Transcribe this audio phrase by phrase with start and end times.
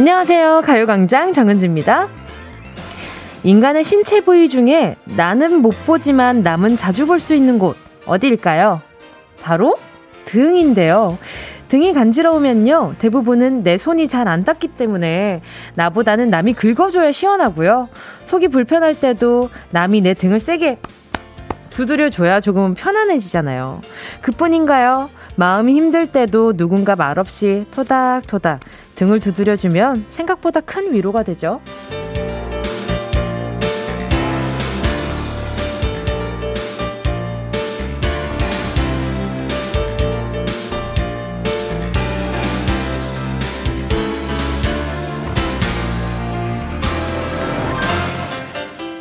[0.00, 0.62] 안녕하세요.
[0.64, 2.08] 가요광장 정은지입니다.
[3.42, 7.76] 인간의 신체 부위 중에 나는 못 보지만 남은 자주 볼 수 있는 곳,
[8.06, 8.80] 어디일까요?
[9.42, 9.76] 바로
[10.24, 11.18] 등인데요.
[11.68, 15.42] 등이 간지러우면요, 대부분은 내 손이 잘 안 닿기 때문에
[15.74, 17.90] 나보다는 남이 긁어줘야 시원하고요.
[18.24, 20.78] 속이 불편할 때도 남이 내 등을 세게
[21.68, 23.82] 두드려줘야 조금 편안해지잖아요.
[24.22, 25.10] 그뿐인가요?
[25.36, 28.60] 마음이 힘들 때도 누군가 말없이 토닥토닥
[29.00, 31.62] 등을 두드려주면 생각보다 큰 위로가 되죠.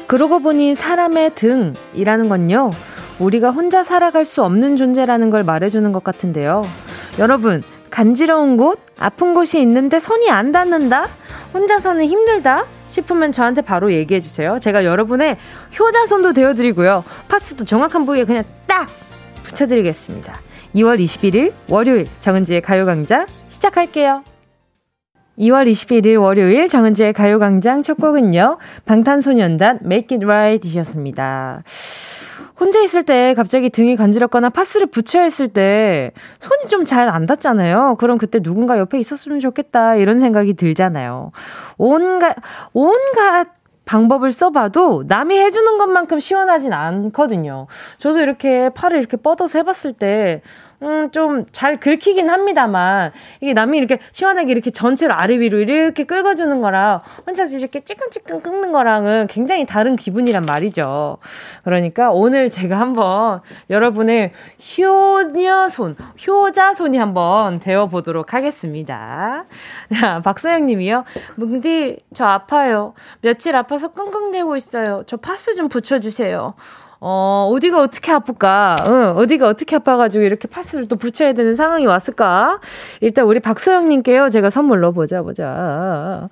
[0.08, 2.70] 그러고 보니 사람의 등이라는 건요,
[3.20, 6.62] 우리가 혼자 살아갈 수 없는 존재라는 걸 말해주는 것 같은데요.
[7.20, 11.08] 여러분, 간지러운 곳, 아픈 곳이 있는데 손이 안 닿는다?
[11.54, 12.66] 혼자서는 힘들다?
[12.88, 14.60] 싶으면 저한테 바로 얘기해 주세요.
[14.60, 15.38] 제가 여러분의
[15.80, 17.04] 효자손도 되어 드리고요.
[17.30, 18.88] 파스도 정확한 부위에 그냥 딱
[19.44, 20.40] 붙여 드리겠습니다.
[20.76, 24.24] 2월 21일 월요일 정은지의 가요광장 시작할게요.
[25.40, 28.58] 2월 21일 월요일 정은지의 가요광장 첫 곡은요.
[28.86, 31.64] 방탄소년단 Make It Right 이셨습니다.
[32.60, 37.96] 혼자 있을 때 갑자기 등이 간지럽거나 파스를 붙여야 했을 때 손이 좀 잘 안 닿잖아요.
[38.00, 41.32] 그럼 그때 누군가 옆에 있었으면 좋겠다 이런 생각이 들잖아요.
[41.78, 42.36] 온갖
[42.74, 43.48] 온갖
[43.86, 47.68] 방법을 써봐도 남이 해주는 것만큼 시원하진 않거든요.
[47.98, 50.42] 저도 이렇게 팔을 이렇게 뻗어서 해봤을 때
[50.82, 56.62] 음, 좀 잘 긁히긴 합니다만, 이게 남이 이렇게 시원하게 이렇게 전체를 아래 위로 이렇게 긁어주는
[56.62, 61.18] 거랑, 혼자서 이렇게 찌끈찌끈 긁는 거랑은 굉장히 다른 기분이란 말이죠.
[61.64, 64.32] 그러니까 오늘 제가 한번 여러분의
[64.78, 65.96] 효녀손,
[66.26, 69.46] 효자손이 한번 되어보도록 하겠습니다.
[70.00, 71.04] 자, 박서영 님이요.
[71.36, 72.94] 뭉디, 저 아파요.
[73.22, 75.04] 며칠 아파서 끙끙대고 있어요.
[75.08, 76.54] 저 파스 좀 붙여주세요.
[77.02, 78.76] 어, 어디가 어떻게 아플까?
[78.88, 82.60] 응, 어디가 어떻게 아파가지고 이렇게 파스를 또 붙여야 되는 상황이 왔을까?
[83.00, 86.28] 일단 우리 박소영님께요, 제가 선물로 보자, 보자.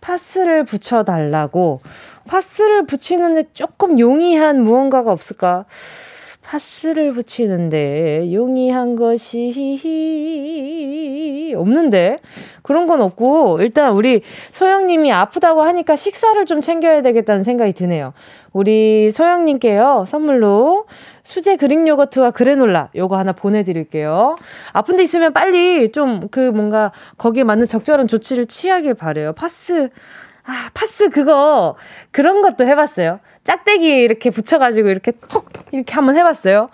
[0.00, 1.80] 파스를 붙여달라고.
[2.26, 5.64] 파스를 붙이는데 조금 용이한 무언가가 없을까?
[6.48, 9.84] 파스를 붙이는데 용이한 것이
[11.54, 12.20] 없는데
[12.62, 14.22] 그런 건 없고 일단 우리
[14.52, 18.14] 소영님이 아프다고 하니까 식사를 좀 챙겨야 되겠다는 생각이 드네요.
[18.54, 20.86] 우리 소영님께요 선물로
[21.22, 24.36] 수제 그릭 요거트와 그래놀라 요거 하나 보내드릴게요.
[24.72, 29.34] 아픈 데 있으면 빨리 좀 그 뭔가 거기에 맞는 적절한 조치를 취하길 바래요.
[29.34, 29.90] 파스
[30.48, 31.76] 아, 파스 그거,
[32.10, 33.20] 그런 것도 해봤어요.
[33.44, 35.46] 짝대기 이렇게 붙여가지고 이렇게 톡!
[35.72, 36.70] 이렇게 한번 해봤어요.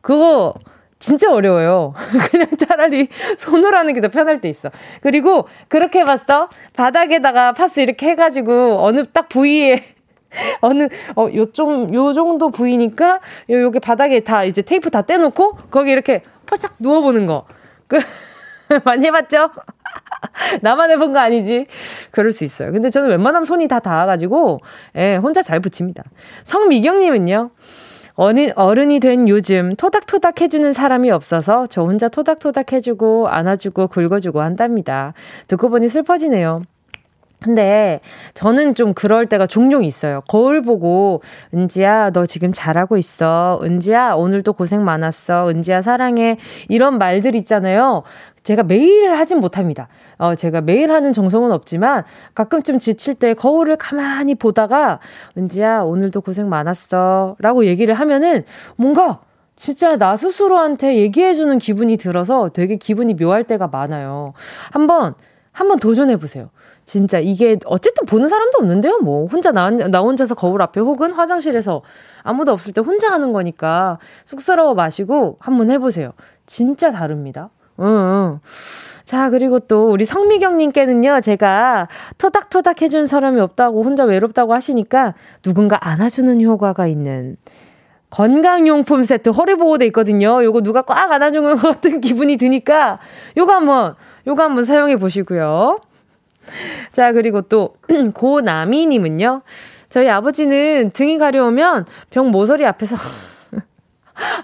[0.00, 0.54] 그거,
[1.00, 1.92] 진짜 어려워요.
[2.30, 4.70] 그냥 차라리 손으로 하는 게 더 편할 때 있어.
[5.02, 6.48] 그리고 그렇게 해봤어?
[6.74, 9.82] 바닥에다가 파스 이렇게 해가지고 어느 딱 부위에
[10.62, 13.20] 어느 어 요좀 요 정도 부위니까
[13.50, 17.44] 요 요게 바닥에 다 이제 테이프 다 떼놓고 거기 이렇게 펄짝 누워보는 거.
[17.88, 17.98] 그
[18.84, 19.50] 많이 해봤죠?
[20.62, 21.66] 나만 해본 거 아니지?
[22.10, 22.72] 그럴 수 있어요.
[22.72, 24.60] 근데 저는 웬만하면 손이 다 닿아가지고,
[24.96, 26.02] 예, 혼자 잘 붙입니다.
[26.44, 27.50] 성미경님은요,
[28.14, 35.12] 어린, 어른이 된 요즘 토닥토닥 해주는 사람이 없어서 저 혼자 토닥토닥 해주고 안아주고 긁어주고 한답니다.
[35.48, 36.62] 듣고 보니 슬퍼지네요.
[37.42, 38.00] 근데
[38.32, 40.22] 저는 좀 그럴 때가 종종 있어요.
[40.22, 41.22] 거울 보고
[41.54, 43.60] 은지야 너 지금 잘하고 있어.
[43.62, 45.50] 은지야 오늘도 고생 많았어.
[45.50, 46.38] 은지야 사랑해.
[46.68, 48.02] 이런 말들 있잖아요.
[48.46, 49.88] 제가 매일 하진 못합니다.
[50.18, 55.00] 어, 제가 매일 하는 정성은 없지만 가끔쯤 지칠 때 거울을 가만히 보다가
[55.36, 57.34] 은지야, 오늘도 고생 많았어.
[57.40, 58.44] 라고 얘기를 하면은
[58.76, 59.18] 뭔가
[59.56, 64.32] 진짜 나 스스로한테 얘기해주는 기분이 들어서 되게 기분이 묘할 때가 많아요.
[64.70, 65.14] 한번,
[65.50, 66.50] 한번 도전해보세요.
[66.84, 68.98] 진짜 이게 어쨌든 보는 사람도 없는데요.
[68.98, 71.82] 뭐 혼자 나, 나 혼자서 거울 앞에 혹은 화장실에서
[72.22, 76.12] 아무도 없을 때 혼자 하는 거니까 쑥스러워 마시고 한번 해보세요.
[76.46, 77.50] 진짜 다릅니다.
[77.80, 78.40] 응.
[79.04, 81.88] 자, 그리고 또 우리 성미경님께는요, 제가
[82.18, 87.36] 토닥토닥 해준 사람이 없다고 혼자 외롭다고 하시니까 누군가 안아주는 효과가 있는
[88.10, 90.42] 건강용품 세트 허리보호대 있거든요.
[90.42, 92.98] 요거 누가 꽉 안아주는 것 같은 기분이 드니까
[93.36, 93.94] 요거 한번,
[94.26, 95.78] 요거 한번 사용해 보시고요.
[96.92, 97.76] 자, 그리고 또
[98.14, 99.42] 고나미님은요,
[99.88, 102.96] 저희 아버지는 등이 가려우면 병 모서리 앞에서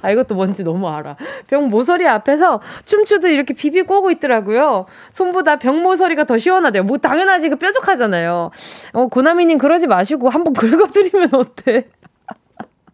[0.03, 1.17] 아, 이것도 뭔지 너무 알아.
[1.47, 4.87] 병 모서리 앞에서 춤추듯 이렇게 비비 꼬고 있더라고요.
[5.11, 6.85] 손보다 병 모서리가 더 시원하대요.
[6.85, 7.49] 뭐, 당연하지.
[7.49, 8.51] 그 뾰족하잖아요.
[8.93, 11.87] 어, 고나미님 그러지 마시고 한번 긁어드리면 어때?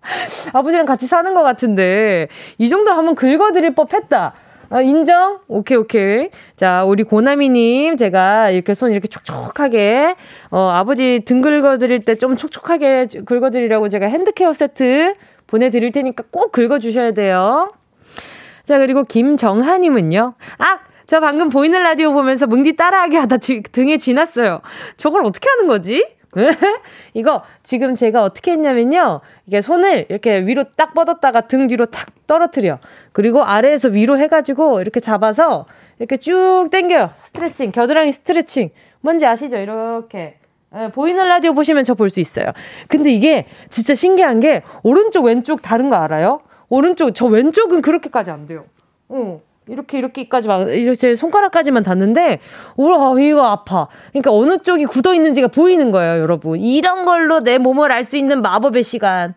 [0.53, 2.29] 아버지랑 같이 사는 것 같은데,
[2.59, 4.35] 이 정도 하면 긁어드릴 법 했다.
[4.71, 5.41] 아, 인정?
[5.49, 6.29] 오케이, 오케이.
[6.57, 10.15] 자, 우리 고나미님, 제가 이렇게 손 이렇게 촉촉하게,
[10.51, 15.15] 어, 아버지 등 긁어드릴 때 좀 촉촉하게 긁어드리라고 제가 핸드케어 세트
[15.49, 17.73] 보내드릴 테니까 꼭 긁어주셔야 돼요.
[18.63, 20.35] 자, 그리고 김정하님은요.
[20.59, 20.79] 아!
[21.07, 23.39] 저 방금 보이는 라디오 보면서 뭉디 따라하게 하다
[23.73, 24.61] 등에 지났어요.
[24.99, 26.07] 저걸 어떻게 하는 거지?
[27.15, 29.23] 이거 지금 제가 어떻게 했냐면요.
[29.47, 32.79] 이게 손을 이렇게 위로 딱 뻗었다가 등 뒤로 탁 떨어뜨려.
[33.13, 35.65] 그리고 아래에서 위로 해가지고 이렇게 잡아서
[35.99, 37.11] 이렇게 쭉 당겨요.
[37.17, 37.73] 스트레칭.
[37.73, 38.69] 겨드랑이 스트레칭.
[39.01, 39.57] 뭔지 아시죠?
[39.57, 40.38] 이렇게.
[40.73, 42.53] 네, 보이는 라디오 보시면 저 볼 수 있어요.
[42.89, 46.41] 근데 이게 진짜 신기한 게 오른쪽 왼쪽 다른 거 알아요?
[46.69, 48.65] 오른쪽 저 왼쪽은 그렇게까지 안 돼요.
[49.09, 49.41] 어.
[49.71, 52.41] 이렇게 이렇게까지만 이렇게 손가락까지만 닿는데
[52.77, 53.89] 우와 이거 아파.
[54.13, 56.59] 그러니까 어느 쪽이 굳어 있는지가 보이는 거예요, 여러분.
[56.59, 59.35] 이런 걸로 내 몸을 알 수 있는 마법의 시간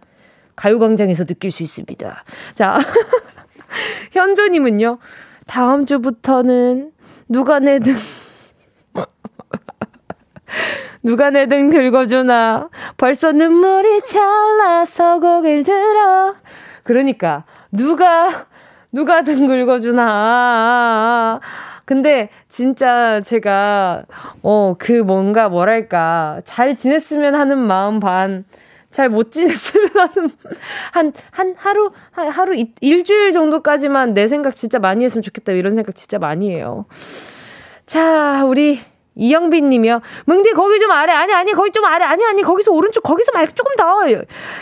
[0.55, 2.23] 가요광장에서 느낄 수 있습니다.
[2.53, 2.79] 자
[4.11, 4.99] 현조님은요.
[5.47, 6.91] 다음 주부터는
[7.27, 7.95] 누가 내등
[11.03, 16.35] 누가 내 등 긁어주나 벌써 눈물이 찰나서 고개를 들어
[16.83, 18.47] 그러니까 누가
[18.91, 21.39] 누가 등 긁어주나.
[21.85, 24.03] 근데 진짜 제가,
[24.43, 28.45] 어, 그 뭔가 뭐랄까, 잘 지냈으면 하는 마음 반,
[28.91, 30.29] 잘 못 지냈으면 하는,
[30.91, 35.53] 한, 한 하루, 한 하루, 일주일 정도까지만 내 생각 진짜 많이 했으면 좋겠다.
[35.53, 36.85] 이런 생각 진짜 많이 해요.
[37.85, 38.79] 자, 우리
[39.15, 40.01] 이영빈 님이요.
[40.25, 41.11] 뭉디, 거기 좀 아래.
[41.13, 42.05] 아니, 아니, 거기 좀 아래.
[42.05, 44.05] 아니, 아니, 거기서 오른쪽, 거기서 말고 조금 더.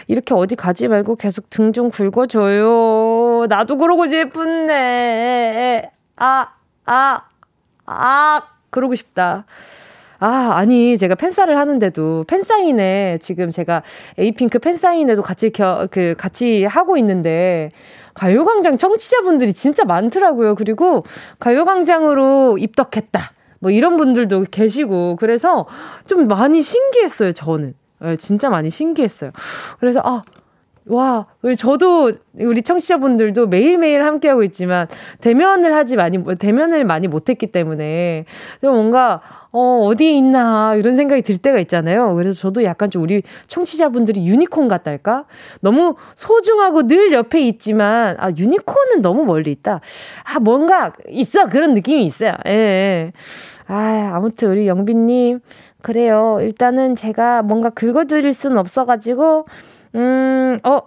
[0.08, 3.46] 이렇게 어디 가지 말고 계속 등좀 굵어줘요.
[3.48, 5.92] 나도 그러고 싶은데.
[6.18, 6.48] 아,
[6.86, 7.22] 아,
[7.86, 9.46] 아, 그러고 싶다.
[10.22, 13.84] 아, 아니, 제가 팬사를 하는데도, 팬사인회, 지금 제가
[14.18, 17.72] 에이핑크 팬사인회도 같이, 겨, 그, 같이 하고 있는데,
[18.16, 20.56] 가요광장 청취자분들이 진짜 많더라고요.
[20.56, 21.06] 그리고
[21.40, 23.32] 가요광장으로 입덕했다.
[23.60, 25.66] 뭐 이런 분들도 계시고 그래서
[26.08, 27.74] 좀 많이 신기했어요, 저는.
[28.02, 29.32] 네, 진짜 많이 신기했어요.
[29.80, 30.22] 그래서 아,
[30.90, 31.28] 와,
[31.58, 34.88] 저도 우리 청취자분들도 매일매일 함께하고 있지만
[35.22, 38.26] 대면을 하지 많이 대면을 많이 못했기 때문에
[38.62, 39.22] 좀 뭔가
[39.52, 42.14] 어, 어디에 있나, 이런 생각이 들 때가 있잖아요.
[42.14, 45.26] 그래서 저도 약간 좀 우리 청취자분들이 유니콘 같달까?
[45.62, 49.82] 너무 소중하고 늘 옆에 있지만, 아, 유니콘은 너무 멀리 있다.
[50.24, 51.48] 아, 뭔가 있어.
[51.48, 52.34] 그런 느낌이 있어요.
[52.46, 52.52] 예.
[52.52, 53.12] 예.
[53.66, 55.40] 아, 아무튼 우리 영빈님,
[55.82, 56.38] 그래요.
[56.42, 59.46] 일단은 제가 뭔가 긁어드릴 수는 없어가지고,
[59.96, 60.80] 음, 어,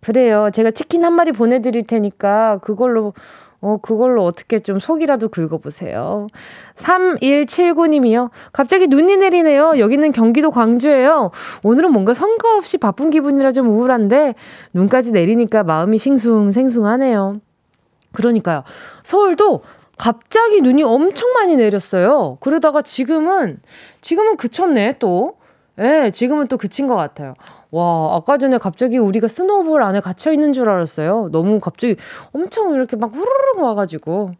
[0.00, 0.50] 그래요.
[0.52, 3.12] 제가 치킨 한 마리 보내드릴 테니까 그걸로
[3.60, 6.28] 어, 그걸로 어떻게 좀 속이라도 긁어보세요.
[6.76, 8.30] 3179님이요.
[8.52, 9.78] 갑자기 눈이 내리네요.
[9.78, 11.30] 여기는 경기도 광주예요.
[11.64, 14.34] 오늘은 뭔가 성과 없이 바쁜 기분이라 좀 우울한데,
[14.74, 17.40] 눈까지 내리니까 마음이 싱숭생숭하네요.
[18.12, 18.62] 그러니까요.
[19.02, 19.62] 서울도
[19.98, 22.36] 갑자기 눈이 엄청 많이 내렸어요.
[22.40, 23.58] 그러다가 지금은,
[24.00, 25.38] 지금은 그쳤네, 또.
[25.78, 27.34] 예, 네, 지금은 또 그친 것 같아요.
[27.76, 31.28] 와, 아까 전에 갑자기 우리가 스노우볼 안에 갇혀 있는 줄 알았어요.
[31.30, 31.96] 너무 갑자기
[32.32, 34.30] 엄청 이렇게 막 후루룩 와가지고.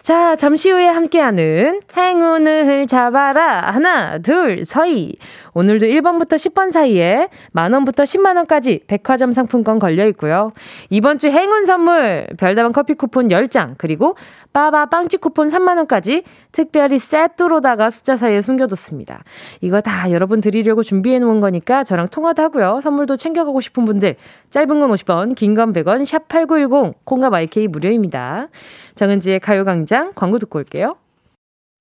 [0.00, 3.72] 자, 잠시 후에 함께하는 행운을 잡아라.
[3.72, 5.16] 하나, 둘, 서희.
[5.54, 10.52] 오늘도 1번부터 10번 사이에 만원부터 10만원까지 백화점 상품권 걸려 있고요.
[10.90, 14.16] 이번 주 행운 선물 별다방 커피 쿠폰 10장, 그리고
[14.52, 19.24] 빠바 빵집 쿠폰 3만원까지 특별히 세트로다가 숫자 사이에 숨겨뒀습니다.
[19.60, 22.80] 이거 다 여러분 드리려고 준비해 놓은 거니까 저랑 통화도 하고요.
[22.82, 24.16] 선물도 챙겨가고 싶은 분들
[24.50, 28.48] 짧은 건 50원, 긴 건 100원, 샵 8910, 콩과 마이케이 무료입니다.
[28.96, 30.96] 정은지의 가요광장 광고 듣고 올게요.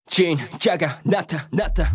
[0.05, 1.85] 진짜가 나타났다.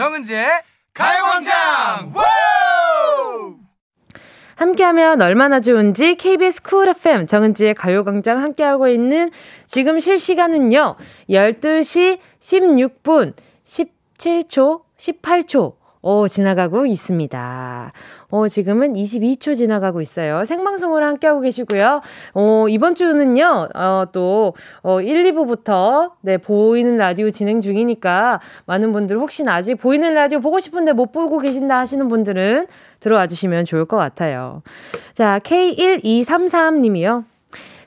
[0.00, 0.46] 정은지의
[0.94, 2.10] 가요광장!
[4.56, 9.30] 함께하면 얼마나 좋은지 KBS 쿨 FM 정은지의 가요광장 함께하고 있는
[9.66, 10.96] 지금 실시간은요
[11.28, 13.34] 12시 16분
[13.64, 17.92] 17초 18초 오, 지나가고 있습니다.
[18.30, 20.46] 어, 지금은 22초 지나가고 있어요.
[20.46, 22.00] 생방송으로 함께하고 계시고요.
[22.32, 29.18] 어, 이번 주는요, 어, 또, 어, 1, 2부부터, 네, 보이는 라디오 진행 중이니까, 많은 분들
[29.18, 32.66] 혹시나 아직 보이는 라디오 보고 싶은데 못 보고 계신다 하시는 분들은
[33.00, 34.62] 들어와 주시면 좋을 것 같아요.
[35.12, 37.24] 자, K1233님이요.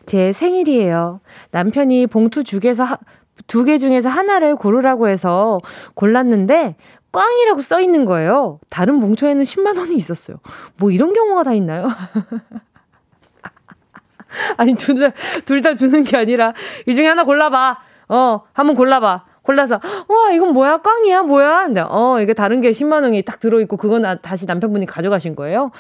[0.05, 1.19] 제 생일이에요.
[1.49, 2.99] 남편이 봉투 죽에서
[3.47, 5.59] 두 개 중에서 하나를 고르라고 해서
[5.95, 6.75] 골랐는데
[7.13, 8.59] 꽝이라고 써 있는 거예요.
[8.69, 10.37] 다른 봉투에는 10만 원이 있었어요.
[10.77, 11.87] 뭐 이런 경우가 다 있나요?
[14.57, 15.11] 아니, 둘 다,
[15.45, 16.53] 둘 다 주는 게 아니라,
[16.87, 17.77] 이 중에 하나 골라봐.
[18.09, 19.25] 어, 한번 골라봐.
[19.43, 20.77] 골라서, 와, 이건 뭐야?
[20.77, 21.23] 꽝이야?
[21.23, 21.65] 뭐야?
[21.65, 25.71] 근데, 어, 이게 다른 게 10만 원이 딱 들어있고, 그건 다시 남편분이 가져가신 거예요?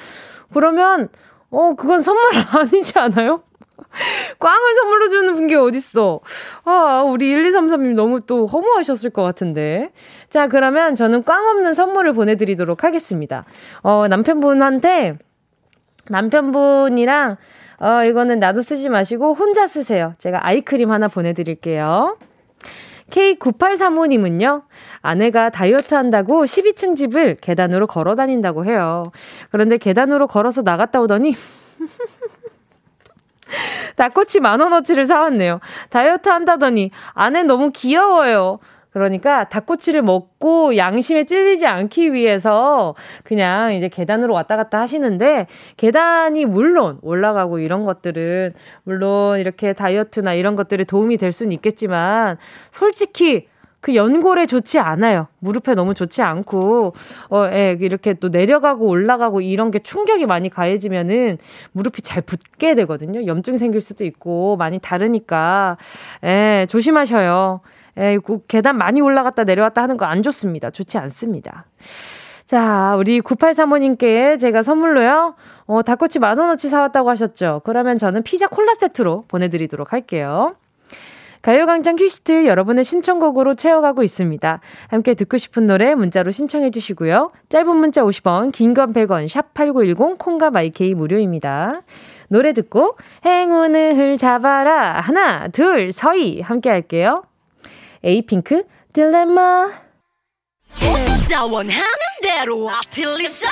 [0.53, 1.09] 그러면,
[1.49, 2.23] 어, 그건 선물
[2.59, 3.41] 아니지 않아요?
[4.39, 6.19] 꽝을 선물로 주는 게 어딨어.
[6.65, 9.91] 아, 우리 1233님 너무 또 허무하셨을 것 같은데.
[10.29, 13.43] 자, 그러면 저는 꽝 없는 선물을 보내드리도록 하겠습니다.
[13.81, 15.17] 어, 남편분한테,
[16.09, 17.37] 남편분이랑,
[17.79, 20.13] 어, 이거는 나도 쓰지 마시고 혼자 쓰세요.
[20.17, 22.17] 제가 아이크림 하나 보내드릴게요.
[23.09, 24.63] K9835님은요,
[25.01, 29.03] 아내가 다이어트 한다고 12층 집을 계단으로 걸어 다닌다고 해요.
[29.51, 31.35] 그런데 계단으로 걸어서 나갔다 오더니,
[33.95, 35.59] 닭꼬치 만원어치를 사왔네요.
[35.89, 38.59] 다이어트 한다더니 아내 너무 귀여워요.
[38.91, 42.93] 그러니까 닭꼬치를 먹고 양심에 찔리지 않기 위해서
[43.23, 50.55] 그냥 이제 계단으로 왔다 갔다 하시는데 계단이 물론 올라가고 이런 것들은 물론 이렇게 다이어트나 이런
[50.55, 52.37] 것들이 도움이 될 수는 있겠지만
[52.69, 53.47] 솔직히
[53.83, 55.27] 그 연골에 좋지 않아요.
[55.39, 56.93] 무릎에 너무 좋지 않고,
[57.29, 61.37] 어, 예, 이렇게 또 내려가고 올라가고 이런 게 충격이 많이 가해지면은
[61.73, 63.25] 무릎이 잘 붓게 되거든요.
[63.25, 65.75] 염증 생길 수도 있고, 많이 다르니까,
[66.23, 67.59] 예, 조심하셔요.
[67.97, 70.69] 예, 계단 많이 올라갔다 내려왔다 하는 거 안 좋습니다.
[70.71, 71.65] 좋지 않습니다.
[72.45, 75.35] 자, 우리 9835님께 제가 선물로요,
[75.65, 77.61] 어, 닭꼬치 만원어치 사왔다고 하셨죠?
[77.65, 80.55] 그러면 저는 피자 콜라 세트로 보내드리도록 할게요.
[81.43, 84.61] 가요광장 퀴스트 여러분의 신청곡으로 채워가고 있습니다.
[84.87, 87.31] 함께 듣고 싶은 노래 문자로 신청해 주시고요.
[87.49, 91.81] 짧은 문자 50원, 긴 건 100원, 샵 8910, 콩과 마이케이 무료입니다.
[92.29, 92.95] 노래 듣고
[93.25, 95.01] 행운을 잡아라.
[95.01, 96.39] 하나, 둘, 서희.
[96.39, 97.23] 함께 할게요.
[98.05, 99.69] 에이핑크, 딜레마.
[101.51, 101.83] 원하는
[102.21, 103.47] 대로 아틀리사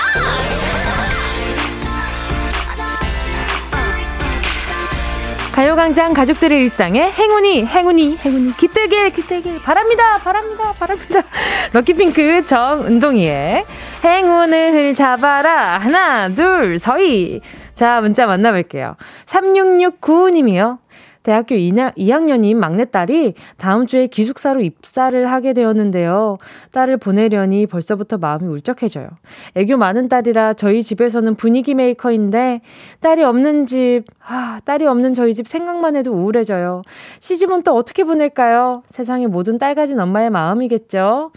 [5.53, 11.21] 가요광장 가족들의 일상에 행운이, 행운이, 행운이, 기대길, 기대길, 바랍니다, 바랍니다, 바랍니다.
[11.73, 13.65] 럭키핑크 정은동이의
[14.03, 15.77] 행운을 잡아라.
[15.77, 17.41] 하나, 둘, 서희.
[17.73, 18.95] 자, 문자 만나볼게요.
[19.25, 20.77] 3669님이요.
[21.23, 26.37] 대학교 2년, 2학년인 막내딸이 다음 주에 기숙사로 입사를 하게 되었는데요.
[26.71, 29.07] 딸을 보내려니 벌써부터 마음이 울적해져요.
[29.55, 32.61] 애교 많은 딸이라 저희 집에서는 분위기 메이커인데
[33.01, 36.81] 딸이 없는 집, 아, 딸이 없는 저희 집 생각만 해도 우울해져요.
[37.19, 38.83] 시집은 또 어떻게 보낼까요?
[38.87, 41.31] 세상의 모든 딸 가진 엄마의 마음이겠죠.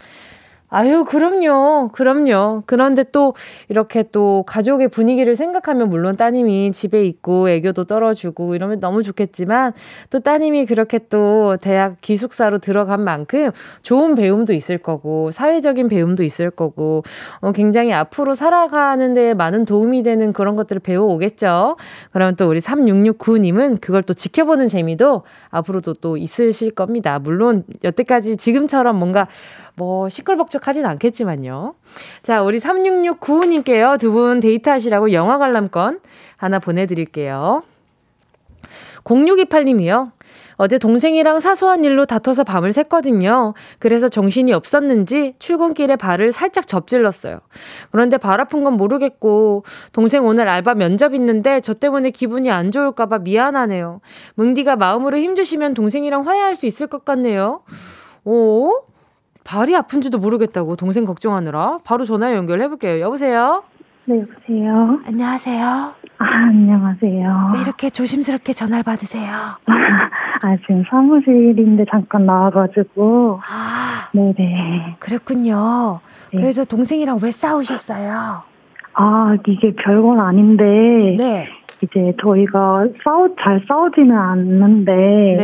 [0.67, 1.89] 아유, 그럼요.
[1.93, 2.63] 그럼요.
[2.65, 3.35] 그런데 또
[3.69, 9.73] 이렇게 또 가족의 분위기를 생각하면 물론 따님이 집에 있고 애교도 떨어주고 이러면 너무 좋겠지만
[10.09, 13.51] 또 따님이 그렇게 또 대학 기숙사로 들어간 만큼
[13.83, 17.03] 좋은 배움도 있을 거고 사회적인 배움도 있을 거고
[17.41, 21.77] 어, 굉장히 앞으로 살아가는 데 많은 도움이 되는 그런 것들을 배워오겠죠.
[22.11, 27.19] 그러면 또 우리 3669님은 그걸 또 지켜보는 재미도 앞으로도 또 있으실 겁니다.
[27.19, 29.27] 물론 여태까지 지금처럼 뭔가
[29.75, 31.75] 뭐 시끌벅적하진 않겠지만요.
[32.23, 33.99] 자, 우리 3669님께요.
[33.99, 35.99] 두 분 데이트하시라고 영화 관람권
[36.37, 37.63] 하나 보내드릴게요.
[39.03, 40.11] 0628님이요.
[40.57, 43.53] 어제 동생이랑 사소한 일로 다퉈서 밤을 샜거든요.
[43.77, 47.41] 그래서 정신이 없었는지 출근길에 발을 살짝 접질렀어요.
[47.91, 53.07] 그런데 발 아픈 건 모르겠고 동생 오늘 알바 면접 있는데 저 때문에 기분이 안 좋을까
[53.07, 53.99] 봐 미안하네요.
[54.35, 57.61] 뭉디가 마음으로 힘주시면 동생이랑 화해할 수 있을 것 같네요.
[58.23, 58.71] 오?
[59.45, 62.99] 발이 아픈지도 모르겠다고 동생 걱정하느라 바로 전화 연결해볼게요.
[62.99, 63.63] 여보세요?
[64.05, 64.99] 네, 여보세요?
[65.05, 65.65] 안녕하세요?
[66.17, 67.51] 아, 안녕하세요.
[67.53, 69.31] 왜 이렇게 조심스럽게 전화를 받으세요?
[69.33, 73.39] 아, 지금 사무실인데 잠깐 나와가지고.
[73.43, 74.95] 아, 네네.
[74.99, 75.99] 그랬군요.
[76.33, 76.41] 네.
[76.41, 78.41] 그래서 동생이랑 왜 싸우셨어요?
[78.93, 80.63] 아, 이게 별건 아닌데.
[81.17, 81.47] 네.
[81.83, 84.91] 이제 저희가 싸우, 잘 싸우지는 않는데.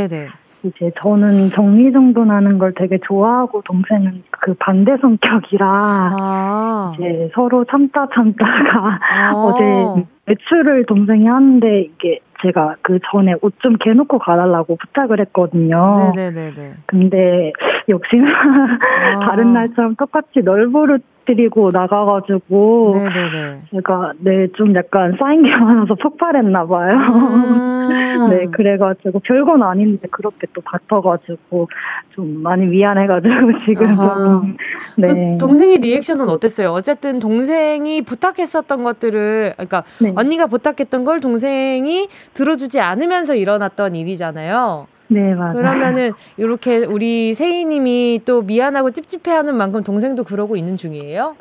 [0.08, 0.28] 네네.
[0.64, 6.94] 이제 저는 정리정돈하는 걸 되게 좋아하고 동생은 그 반대 성격이라 아.
[6.96, 9.34] 이제 서로 참다 참다가 아.
[9.36, 16.14] 어제 외출을 동생이 하는데 이게 제가 그 전에 옷 좀 개놓고 가달라고 부탁을 했거든요.
[16.16, 16.74] 네네네.
[16.88, 17.52] 근데
[17.88, 19.20] 역시나 아.
[19.26, 23.62] 다른 날처럼 똑같이 널브 를 드리고 나가가지고 네네네.
[23.72, 26.94] 제가 네 좀 약간 쌓인 게 많아서 폭발했나 봐요.
[26.98, 27.78] 음.
[28.30, 31.68] 네 그래가지고 별건 아닌데 그렇게 또 다퉈가지고
[32.16, 33.32] 좀 많이 미안해가지고
[33.66, 34.58] 지금 좀
[34.98, 35.08] 네.
[35.34, 36.72] 그 동생의 리액션은 어땠어요?
[36.72, 40.14] 어쨌든 동생이 부탁했었던 것들을 그러니까 네.
[40.16, 44.88] 언니가 부탁했던 걸 동생이 들어주지 않으면서 일어났던 일이잖아요.
[45.12, 45.54] 네, 맞아요.
[45.54, 51.36] 그러면은 이렇게 우리 세희님이 또 미안하고 찝찝해하는 만큼 동생도 그러고 있는 중이에요?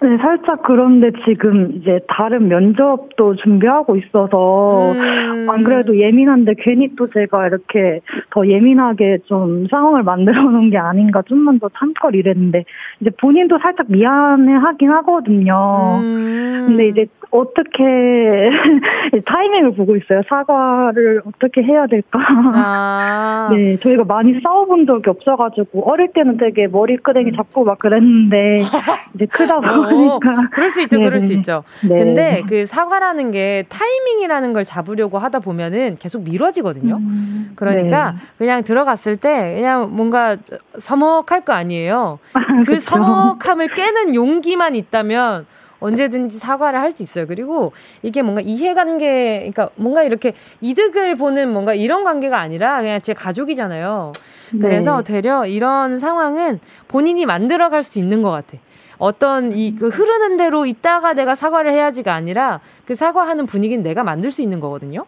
[0.00, 5.50] 네, 살짝 그런데 지금 이제 다른 면접도 준비하고 있어서 음.
[5.50, 8.00] 안 그래도 예민한데 괜히 또 제가 이렇게
[8.30, 12.64] 더 예민하게 좀 상황을 만들어 놓은 게 아닌가 좀만 더 참걸 이랬는데
[13.00, 15.98] 이제 본인도 살짝 미안해 하긴 하거든요.
[16.00, 16.64] 음.
[16.68, 17.84] 근데 이제 어떻게
[19.26, 20.22] 타이밍을 보고 있어요.
[20.28, 22.18] 사과를 어떻게 해야 될까?
[22.54, 23.48] 아.
[23.52, 28.62] 네, 저희가 많이 싸워본 적이 없어가지고 어릴 때는 되게 머리끄댕이 잡고 막 그랬는데
[29.14, 30.48] 이제 크다 보니 그러니까.
[30.52, 31.08] 그럴 수 있죠, 네네.
[31.08, 31.64] 그럴 수 있죠.
[31.82, 31.98] 네.
[31.98, 36.96] 근데 그 사과라는 게 타이밍이라는 걸 잡으려고 하다 보면은 계속 미뤄지거든요.
[36.96, 38.18] 음, 그러니까 네.
[38.38, 40.36] 그냥 들어갔을 때 그냥 뭔가
[40.78, 42.18] 서먹할 거 아니에요.
[42.32, 45.46] 아, 그 서먹함을 깨는 용기만 있다면
[45.80, 47.26] 언제든지 사과를 할 수 있어요.
[47.26, 53.12] 그리고 이게 뭔가 이해관계, 그러니까 뭔가 이렇게 이득을 보는 뭔가 이런 관계가 아니라 그냥 제
[53.14, 54.12] 가족이잖아요.
[54.60, 55.04] 그래서 네.
[55.04, 58.56] 되려 이런 상황은 본인이 만들어갈 수 있는 것 같아.
[58.98, 64.30] 어떤 이 그 흐르는 대로 있다가 내가 사과를 해야지가 아니라 그 사과하는 분위기는 내가 만들
[64.30, 65.04] 수 있는 거거든요.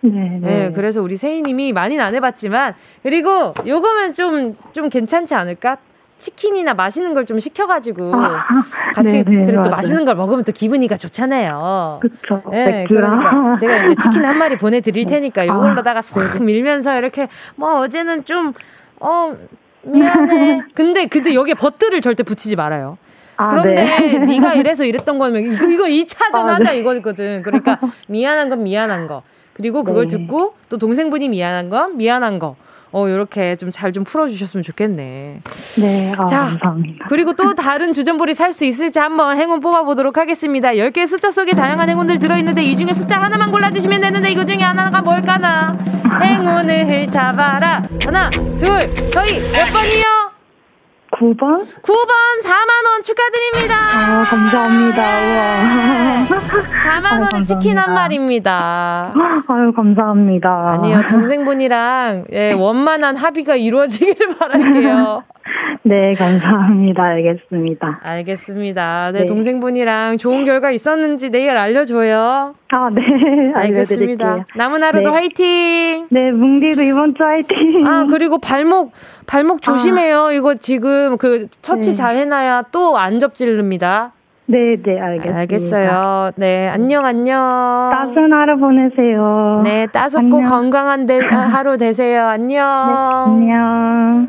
[0.00, 0.38] 네, 네.
[0.40, 5.76] 네 그래서 우리 세희님이 많이는 안 해봤지만 그리고 요거면 좀좀 좀 괜찮지 않을까?
[6.18, 8.44] 치킨이나 맛있는 걸 좀 시켜가지고 아,
[8.94, 12.00] 같이 네네, 그래도 또 맛있는 걸 먹으면 또 기분이가 좋잖아요.
[12.02, 12.50] 그렇죠.
[12.50, 15.14] 네, 그러니까 제가 이제 치킨 한 마리 보내드릴 네.
[15.14, 18.52] 테니까 요걸로다가 싹 밀면서 이렇게 뭐 어제는 좀
[19.00, 19.34] 어
[19.82, 20.62] 미안해.
[20.74, 22.98] 근데 근데 여기에 버터를 절대 붙이지 말아요.
[23.40, 23.74] 아, 그런데
[24.26, 24.38] 네.
[24.40, 26.78] 가 이래서 이랬던 거면 이거 이거 2차전 아, 하자 네.
[26.78, 27.42] 이거거든.
[27.42, 27.78] 그러니까
[28.08, 29.22] 미안한 건 미안한 거.
[29.54, 30.16] 그리고 그걸 네.
[30.18, 32.56] 듣고 또 동생분이 미안한 건 미안한 거.
[32.92, 35.40] 어, 요렇게 좀 잘좀 좀 풀어주셨으면 좋겠네.
[35.80, 37.06] 네, 아, 자, 감사합니다.
[37.08, 40.70] 그리고 또 다른 주전부리 살 수 있을지 한번 행운 뽑아보도록 하겠습니다.
[40.72, 45.02] 10개의 숫자 속에 다양한 행운들 들어있는데 이 중에 숫자 하나만 골라주시면 되는데 이거 중에 하나가
[45.02, 45.76] 뭘까나?
[46.20, 47.82] 행운을 잡아라.
[48.04, 48.28] 하나,
[48.58, 50.29] 둘, 서희, 몇 번이요?
[51.20, 51.66] 9번?
[51.82, 53.76] 9번 4만원 축하드립니다.
[53.76, 55.02] 아, 감사합니다.
[55.02, 56.24] 우와.
[56.86, 59.12] 4만원 아, 치킨 한 마리입니다.
[59.46, 60.70] 아유, 감사합니다.
[60.72, 65.24] 아니요, 동생분이랑 예, 원만한 합의가 이루어지기를 바랄게요.
[65.82, 67.02] 네, 감사합니다.
[67.02, 68.00] 알겠습니다.
[68.02, 69.12] 알겠습니다.
[69.12, 72.54] 네, 네, 동생분이랑 좋은 결과 있었는지 내일 알려줘요.
[72.72, 73.02] 아, 네.
[73.56, 74.44] 알겠습니다.
[74.56, 75.16] 남은 하루도 네.
[75.16, 76.06] 화이팅!
[76.10, 77.86] 네, 뭉디도 이번 주 화이팅!
[77.86, 78.92] 아, 그리고 발목,
[79.30, 80.24] 발목 조심해요.
[80.26, 80.32] 아.
[80.32, 81.94] 이거 지금 그 처치 네.
[81.94, 84.10] 잘 해놔야 또 안 접질릅니다.
[84.46, 85.38] 네, 네, 알겠습니다.
[85.38, 86.30] 알겠어요.
[86.34, 87.90] 네, 안녕, 안녕.
[87.92, 89.60] 따스한 하루 보내세요.
[89.62, 92.26] 네, 따숩고 건강한 데, 하루 되세요.
[92.26, 93.38] 안녕.
[93.38, 94.28] 네, 안녕.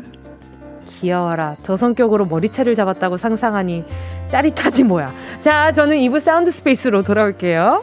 [0.86, 1.56] 귀여워라.
[1.62, 3.82] 저 성격으로 머리채를 잡았다고 상상하니
[4.30, 5.10] 짜릿하지 뭐야.
[5.40, 7.82] 자, 저는 2부 사운드 스페이스로 돌아올게요.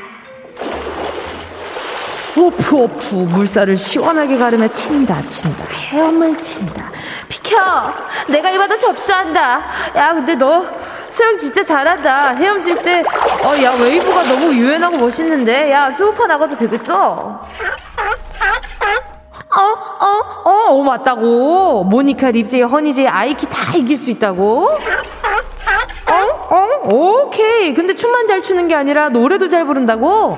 [2.37, 3.15] 어푸 어푸.
[3.15, 5.65] 물살을 시원하게 가르며 친다 친다.
[5.65, 6.89] 헤엄을 친다.
[7.27, 7.57] 비켜!
[8.29, 9.61] 내가 이 바다 접수한다.
[9.95, 10.65] 야 근데 너
[11.09, 12.29] 수영 진짜 잘한다.
[12.35, 13.03] 헤엄칠 때
[13.43, 15.71] 어 야 웨이브가 너무 유연하고 멋있는데.
[15.71, 17.41] 야 스우파 나가도 되겠어?
[19.53, 21.83] 어, 어, 어, 어, 맞다고.
[21.83, 24.69] 모니카, 립제이, 허니제이, 아이키 다 이길 수 있다고?
[26.07, 27.73] 어, 어, 오케이.
[27.73, 30.37] 근데 춤만 잘 추는 게 아니라 노래도 잘 부른다고?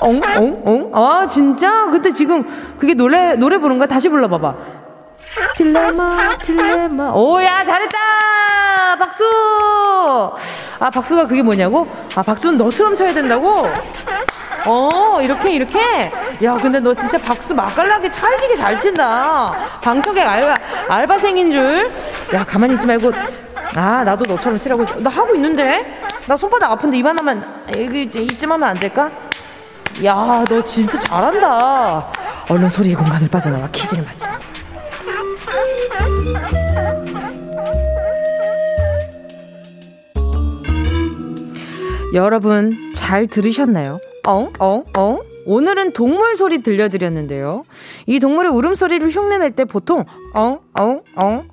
[0.00, 0.90] 엉, 엉, 엉?
[0.94, 1.86] 아, 진짜?
[1.90, 2.44] 근데 지금
[2.78, 3.86] 그게 노래, 노래 부른 거야?
[3.86, 4.54] 다시 불러봐봐.
[5.56, 7.12] 딜레마, 딜레마.
[7.12, 7.98] 오, 야, 잘했다!
[8.98, 9.24] 박수!
[10.78, 11.86] 아, 박수가 그게 뭐냐고?
[12.14, 13.68] 아, 박수는 너처럼 쳐야 된다고?
[14.66, 16.12] 어, 이렇게, 이렇게?
[16.42, 19.54] 야, 근데 너 진짜 박수 맛깔나게 찰지게 잘 친다.
[19.82, 20.54] 방청객 알바,
[20.88, 21.90] 알바생인 줄.
[22.32, 23.12] 야, 가만히 있지 말고.
[23.74, 24.84] 아, 나도 너처럼 치라고.
[25.00, 26.00] 나 하고 있는데?
[26.26, 27.44] 나 손바닥 아픈데 입 하나만,
[27.76, 29.10] 여기, 이쯤 하면 안 될까?
[30.04, 32.12] 야, 너 진짜 잘한다.
[32.50, 34.38] 얼른 소리의 공간을 빠져나와 퀴즈를 맞힌다.
[42.14, 43.98] 여러분 잘 들으셨나요?
[44.26, 45.20] 엉, 엉, 엉.
[45.46, 47.62] 오늘은 동물 소리 들려드렸는데요.
[48.06, 51.48] 이 동물의 울음소리를 흉내낼 때 보통 엉, 엉, 엉,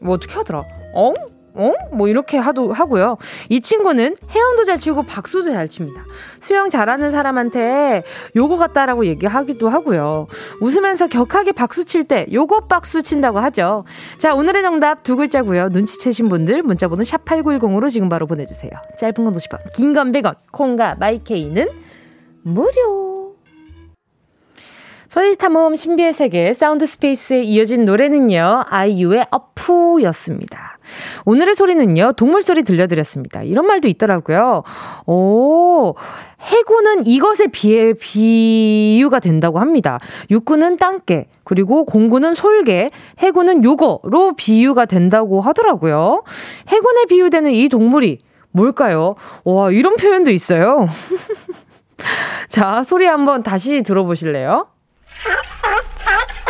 [0.00, 0.64] 뭐 어떻게 하더라?
[0.94, 1.14] 엉,
[1.54, 1.72] 어?
[1.92, 3.18] 뭐 이렇게 하도 하고요.
[3.50, 6.02] 이 친구는 헤엄도 잘 치고 박수도 잘 칩니다.
[6.40, 8.02] 수영 잘하는 사람한테
[8.34, 10.28] 요거 같다라고 얘기하기도 하고요.
[10.62, 13.84] 웃으면서 격하게 박수 칠 때 요거 박수 친다고 하죠.
[14.16, 15.68] 자, 오늘의 정답 두 글자고요.
[15.68, 18.70] 눈치채신 분들 문자 번호 샵 8910으로 지금 바로 보내 주세요.
[18.98, 20.36] 짧은 건 50원, 긴 건 100원.
[20.52, 21.68] 콩과 my K는
[22.44, 23.34] 무료.
[25.08, 28.62] 소리 탐험 신비의 세계 사운드 스페이스에 이어진 노래는요.
[28.70, 30.71] 아이유의 어푸였습니다.
[31.24, 33.42] 오늘의 소리는요, 동물 소리 들려드렸습니다.
[33.42, 34.62] 이런 말도 있더라고요.
[35.06, 35.94] 오,
[36.40, 39.98] 해군은 이것에 비해 비유가 된다고 합니다.
[40.30, 46.22] 육군은 땅개, 그리고 공군은 솔개, 해군은 요거로 비유가 된다고 하더라고요.
[46.68, 48.18] 해군에 비유되는 이 동물이
[48.50, 49.14] 뭘까요?
[49.44, 50.86] 와, 이런 표현도 있어요.
[52.48, 54.66] 자, 소리 한번 다시 들어보실래요?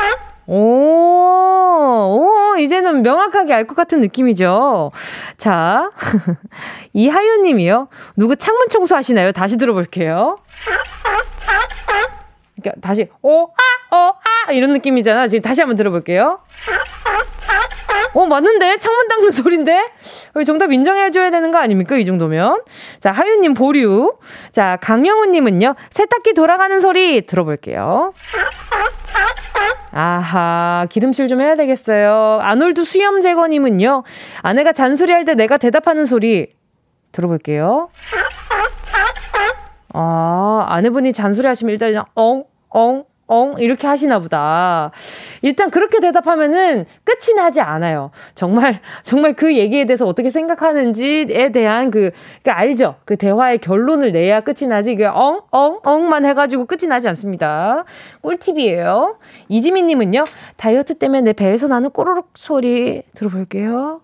[0.54, 2.18] 오,
[2.52, 4.90] 오, 이제는 명확하게 알 것 같은 느낌이죠.
[5.38, 5.90] 자,
[6.92, 7.88] 이하윤 님이요.
[8.16, 9.32] 누구 창문 청소 하시나요?
[9.32, 10.38] 다시 들어볼게요.
[12.62, 13.48] 그러니까 다시, 오,
[13.90, 14.14] 아, 어,
[14.46, 15.28] 아, 이런 느낌이잖아.
[15.28, 16.40] 지금 다시 한번 들어볼게요.
[18.14, 18.78] 어, 맞는데?
[18.78, 19.92] 창문 닦는 소린데?
[20.46, 21.96] 정답 인정해줘야 되는 거 아닙니까?
[21.96, 22.62] 이 정도면.
[23.00, 24.18] 자, 하윤님 보류.
[24.50, 28.12] 자, 강영훈님은요, 세탁기 돌아가는 소리 들어볼게요.
[29.92, 32.40] 아하, 기름칠 좀 해야 되겠어요.
[32.42, 34.04] 아놀드 수염 제거님은요,
[34.40, 36.54] 아내가 잔소리할 때 내가 대답하는 소리
[37.12, 37.90] 들어볼게요.
[39.94, 44.90] 아, 아내분이 잔소리 하시면 일단 엉, 엉, 엉 이렇게 하시나 보다.
[45.40, 48.10] 일단 그렇게 대답하면은 끝이 나지 않아요.
[48.34, 52.10] 정말 정말 그 얘기에 대해서 어떻게 생각하는지에 대한 그,
[52.42, 52.96] 그 알죠.
[53.06, 54.94] 그 대화의 결론을 내야 끝이 나지.
[54.96, 57.84] 그 엉, 엉, 엉만 해가지고 끝이 나지 않습니다.
[58.20, 59.16] 꿀팁이에요.
[59.48, 60.24] 이지민님은요
[60.56, 64.00] 다이어트 때문에 내 배에서 나는 꼬르륵 소리 들어볼게요.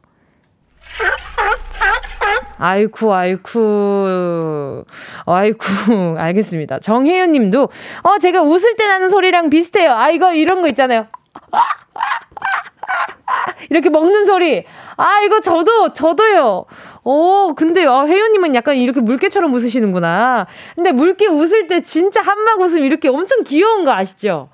[2.59, 4.85] 아이쿠, 아이쿠.
[5.27, 6.17] 아이쿠.
[6.19, 6.81] 알겠습니다.
[6.81, 7.69] 정혜연 님도,
[8.03, 9.93] 어, 제가 웃을 때 나는 소리랑 비슷해요.
[9.93, 11.07] 아, 이거, 이런 거 있잖아요.
[13.71, 14.65] 이렇게 먹는 소리.
[14.97, 16.65] 아, 이거 저도, 저도요.
[17.05, 20.47] 오, 근데, 어, 혜연님은 약간 이렇게 물개처럼 웃으시는구나.
[20.75, 24.49] 근데 물개 웃을 때 진짜 한막 웃음 이렇게 엄청 귀여운 거 아시죠?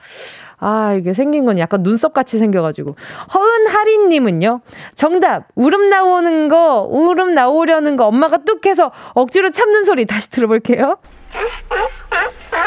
[0.66, 2.96] 아, 이게 생긴 건 약간 눈썹 같이 생겨가지고.
[3.35, 4.61] 허은하리님은요,
[4.94, 10.96] 정답, 울음 나오는 거, 울음 나오려는 거 엄마가 뚝 해서 억지로 참는 소리 다시 들어볼게요.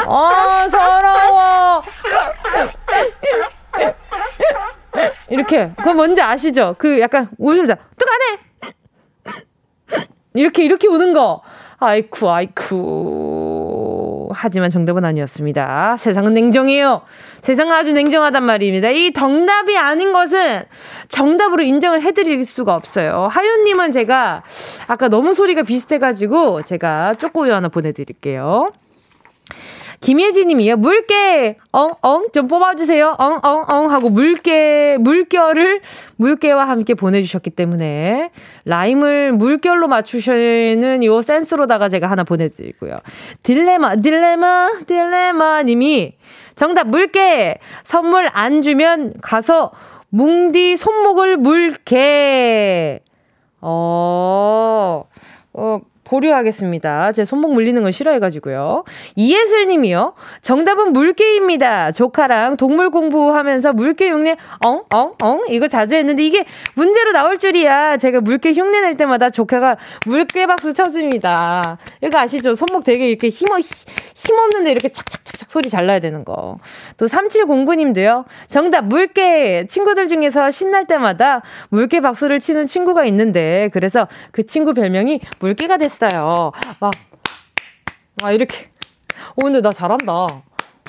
[0.06, 1.82] 아, 서러워.
[5.28, 5.72] 이렇게.
[5.76, 6.76] 그거 뭔지 아시죠?
[6.78, 8.74] 그 약간 웃음자, 뚝 안 해!
[10.34, 11.42] 이렇게, 이렇게 우는 거.
[11.80, 13.57] 아이쿠, 아이쿠.
[14.30, 15.96] 하지만 정답은 아니었습니다.
[15.96, 17.02] 세상은 냉정해요.
[17.42, 18.90] 세상은 아주 냉정하단 말입니다.
[18.90, 20.62] 이 정답이 아닌 것은
[21.08, 23.28] 정답으로 인정을 해드릴 수가 없어요.
[23.30, 24.42] 하윤님은 제가
[24.86, 28.72] 아까 너무 소리가 비슷해가지고 제가 쪼꼬유 하나 보내드릴게요.
[30.00, 30.76] 김예진님이요.
[30.76, 33.16] 물개 엉엉 좀 뽑아주세요.
[33.18, 35.80] 엉엉엉 하고 물개 물결을
[36.16, 38.30] 물개와 함께 보내주셨기 때문에
[38.64, 42.96] 라임을 물결로 맞추시는 요 센스로다가 제가 하나 보내드리고요.
[43.42, 46.14] 딜레마 딜레마 딜레마님이
[46.54, 49.72] 정답 물개 선물 안 주면 가서
[50.10, 53.00] 뭉디 손목을 물개.
[53.60, 55.04] 어.
[55.52, 57.12] 어, 보류하겠습니다.
[57.12, 58.84] 제 손목 물리는 건 싫어해가지고요.
[59.16, 60.14] 이예슬 님이요.
[60.42, 61.92] 정답은 물개입니다.
[61.92, 65.44] 조카랑 동물 공부하면서 물개 흉내, 엉, 엉, 엉.
[65.48, 66.44] 이거 자주 했는데 이게
[66.74, 67.98] 문제로 나올 줄이야.
[67.98, 71.78] 제가 물개 흉내 낼 때마다 조카가 물개 박수 쳐줍니다.
[72.02, 72.54] 이거 아시죠?
[72.54, 76.56] 손목 되게 이렇게 힘, 힘 없는데 이렇게 착착착착 소리 잘 나야 되는 거.
[76.96, 78.24] 또 3709 님도요.
[78.46, 79.66] 정답, 물개.
[79.68, 85.97] 친구들 중에서 신날 때마다 물개 박수를 치는 친구가 있는데, 그래서 그 친구 별명이 물개가 됐어요.
[86.02, 86.52] 했어요.
[86.80, 86.92] 막,
[88.22, 88.68] 아, 이렇게.
[89.34, 90.26] 어, 근데 나 잘한다.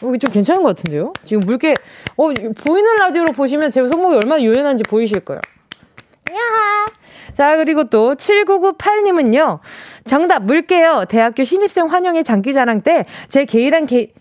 [0.03, 1.11] 여기 좀 괜찮은 것 같은데요?
[1.25, 1.73] 지금 물개,
[2.15, 2.27] 어,
[2.65, 5.41] 보이는 라디오로 보시면 제 손목이 얼마나 유연한지 보이실 거예요.
[6.31, 6.85] 야
[7.33, 9.59] 자, 그리고 또 7998님은요.
[10.05, 11.05] 정답, 물게요.
[11.09, 14.11] 대학교 신입생 환영회 장기자랑 때 제 개인한 개,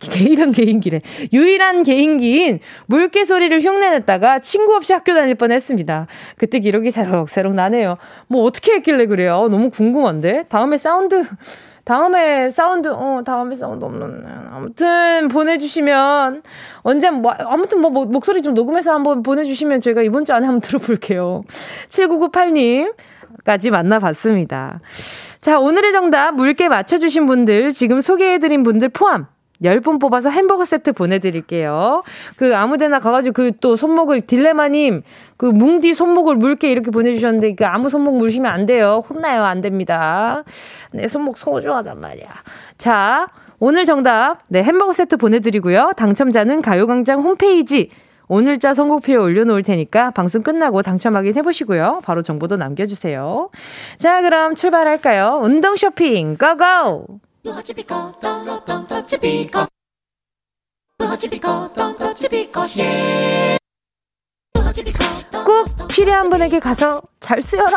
[0.00, 1.02] 개인한 개인기래.
[1.32, 6.06] 유일한 개인기인 물개 소리를 흉내냈다가 친구 없이 학교 다닐 뻔 했습니다.
[6.36, 7.96] 그때 기억이 새록새록 나네요.
[8.28, 9.48] 뭐 어떻게 했길래 그래요?
[9.50, 10.44] 너무 궁금한데?
[10.48, 11.24] 다음에 사운드,
[11.84, 14.24] 다음에 사운드, 어, 다음에 사운드 없는.
[14.52, 16.42] 아무튼 보내주시면,
[16.82, 20.60] 언제, 뭐, 아무튼 뭐, 뭐, 목소리 좀 녹음해서 한번 보내주시면 저희가 이번 주 안에 한번
[20.60, 21.42] 들어볼게요.
[21.88, 22.94] 7998님
[23.44, 24.80] 까지 만나봤습니다.
[25.40, 29.26] 자, 오늘의 정답, 물개 맞춰주신 분들, 지금 소개해드린 분들 포함,
[29.62, 32.02] 10분 뽑아서 햄버거 세트 보내드릴게요.
[32.38, 35.02] 그 아무데나 가가지고 그 또 손목을 딜레마님
[35.36, 39.04] 그 뭉디 손목을 물게 이렇게 보내주셨는데 그 아무 손목 물시면 안 돼요.
[39.08, 39.44] 혼나요.
[39.44, 40.42] 안 됩니다.
[40.92, 42.26] 내 손목 소중하단 말이야.
[42.78, 45.92] 자, 오늘 정답 네 햄버거 세트 보내드리고요.
[45.96, 47.90] 당첨자는 가요광장 홈페이지
[48.28, 52.00] 오늘자 선곡표에 올려놓을 테니까 방송 끝나고 당첨 확인해보시고요.
[52.04, 53.50] 바로 정보도 남겨주세요.
[53.96, 55.40] 자, 그럼 출발할까요?
[55.42, 57.20] 운동 쇼핑, 고고!
[65.44, 67.76] 꼭 필요한 분에게 가서 잘 쓰여라!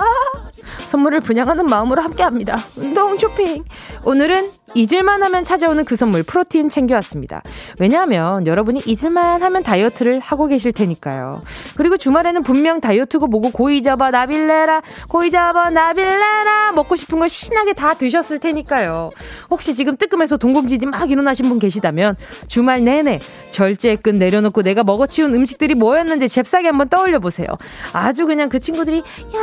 [0.88, 2.56] 선물을 분양하는 마음으로 함께 합니다.
[2.78, 3.64] 운동 쇼핑!
[4.06, 7.44] 오늘은 잊을만 하면 찾아오는 그 선물 프로틴 챙겨왔습니다.
[7.80, 11.42] 왜냐하면 여러분이 잊을만 하면 다이어트를 하고 계실 테니까요.
[11.78, 17.74] 그리고 주말에는 분명 다이어트고 뭐고 고이 잡아 나빌레라 고이 잡아 나빌레라 먹고 싶은 걸 신나게
[17.74, 19.10] 다 드셨을 테니까요.
[19.52, 22.16] 혹시 지금 뜨끔해서 동공지진 막 일어나신 분 계시다면
[22.48, 23.20] 주말 내내
[23.52, 27.48] 절제의 끈 내려놓고 내가 먹어치운 음식들이 뭐였는지 잽싸게 한번 떠올려 보세요.
[27.92, 29.04] 아주 그냥 그 친구들이
[29.36, 29.40] 야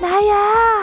[0.00, 0.34] 나야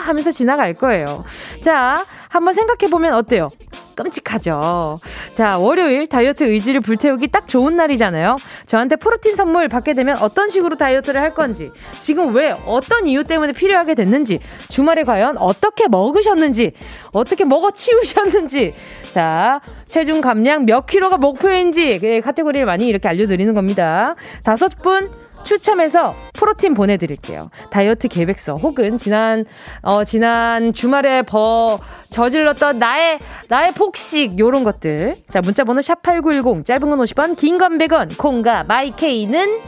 [0.02, 1.24] 하면서 지나갈 거예요.
[1.60, 3.48] 자, 한번 생각해보면 어때요?
[3.96, 5.00] 끔찍하죠.
[5.34, 8.36] 자, 월요일 다이어트 의지를 불태우기 딱 좋은 날이잖아요.
[8.64, 11.68] 저한테 프로틴 선물 받게 되면 어떤 식으로 다이어트를 할 건지,
[11.98, 16.72] 지금 왜 어떤 이유 때문에 필요하게 됐는지, 주말에 과연 어떻게 먹으셨는지,
[17.12, 18.74] 어떻게 먹어 치우셨는지,
[19.10, 24.14] 자, 체중 감량 몇 킬로가 목표인지, 그 카테고리를 많이 이렇게 알려드리는 겁니다.
[24.44, 25.10] 다섯 분
[25.44, 27.48] 추첨해서 프로틴 보내드릴게요.
[27.70, 29.44] 다이어트 계획서 혹은 지난
[29.82, 31.78] 어 지난 주말에 버
[32.10, 35.16] 저질렀던 나의 나의 폭식 요런 것들.
[35.28, 38.16] 자 문자번호 샵 #8910 짧은 건 50원, 긴 건 100원.
[38.16, 39.58] 콩과 마이케이는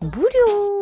[0.00, 0.80] 무료.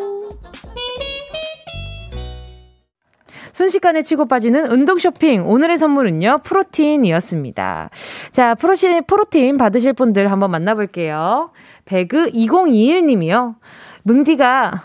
[3.53, 5.45] 순식간에 치고 빠지는 운동 쇼핑.
[5.45, 7.91] 오늘의 선물은요, 프로틴이었습니다.
[8.31, 11.51] 자, 프로시, 프로틴 받으실 분들 한번 만나볼게요.
[11.85, 13.57] 배그 2021님이요.
[14.09, 14.73] 뭉디가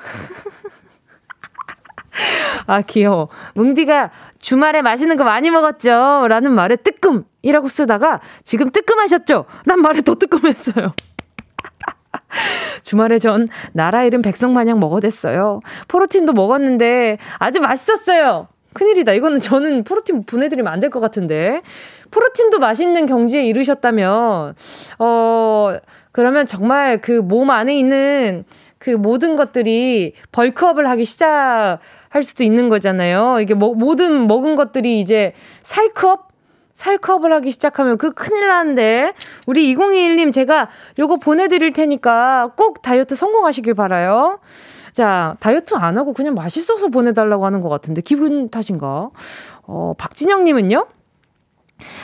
[2.67, 3.29] 아 귀여워.
[3.55, 6.27] 뭉디가 주말에 맛있는 거 많이 먹었죠?
[6.27, 9.45] 라는 말에 뜨끔이라고 쓰다가 지금 뜨끔하셨죠?
[9.65, 10.93] 란 말에 더 뜨끔했어요.
[12.83, 15.61] 주말에 전 나라 이름 백성마냥 먹어댔어요.
[15.87, 18.47] 프로틴도 먹었는데 아주 맛있었어요.
[18.73, 19.13] 큰일이다.
[19.13, 21.61] 이거는 저는 프로틴 보내드리면 안 될 것 같은데.
[22.11, 24.53] 프로틴도 맛있는 경지에 이르셨다면,
[24.99, 25.73] 어,
[26.11, 28.45] 그러면 정말 그 몸 안에 있는
[28.83, 33.39] 그 모든 것들이 벌크업을 하기 시작할 수도 있는 거잖아요.
[33.39, 36.33] 이게 뭐, 모든 먹은 것들이 이제 살크업?
[36.73, 39.13] 살크업을 하기 시작하면 그 큰일 나는데
[39.47, 40.69] 우리 2021님 제가
[40.99, 44.39] 요거 보내드릴 테니까 꼭 다이어트 성공하시길 바라요.
[44.91, 49.11] 자, 다이어트 안 하고 그냥 맛있어서 보내달라고 하는 것 같은데 기분 탓인가?
[49.61, 50.87] 어, 박진영님은요?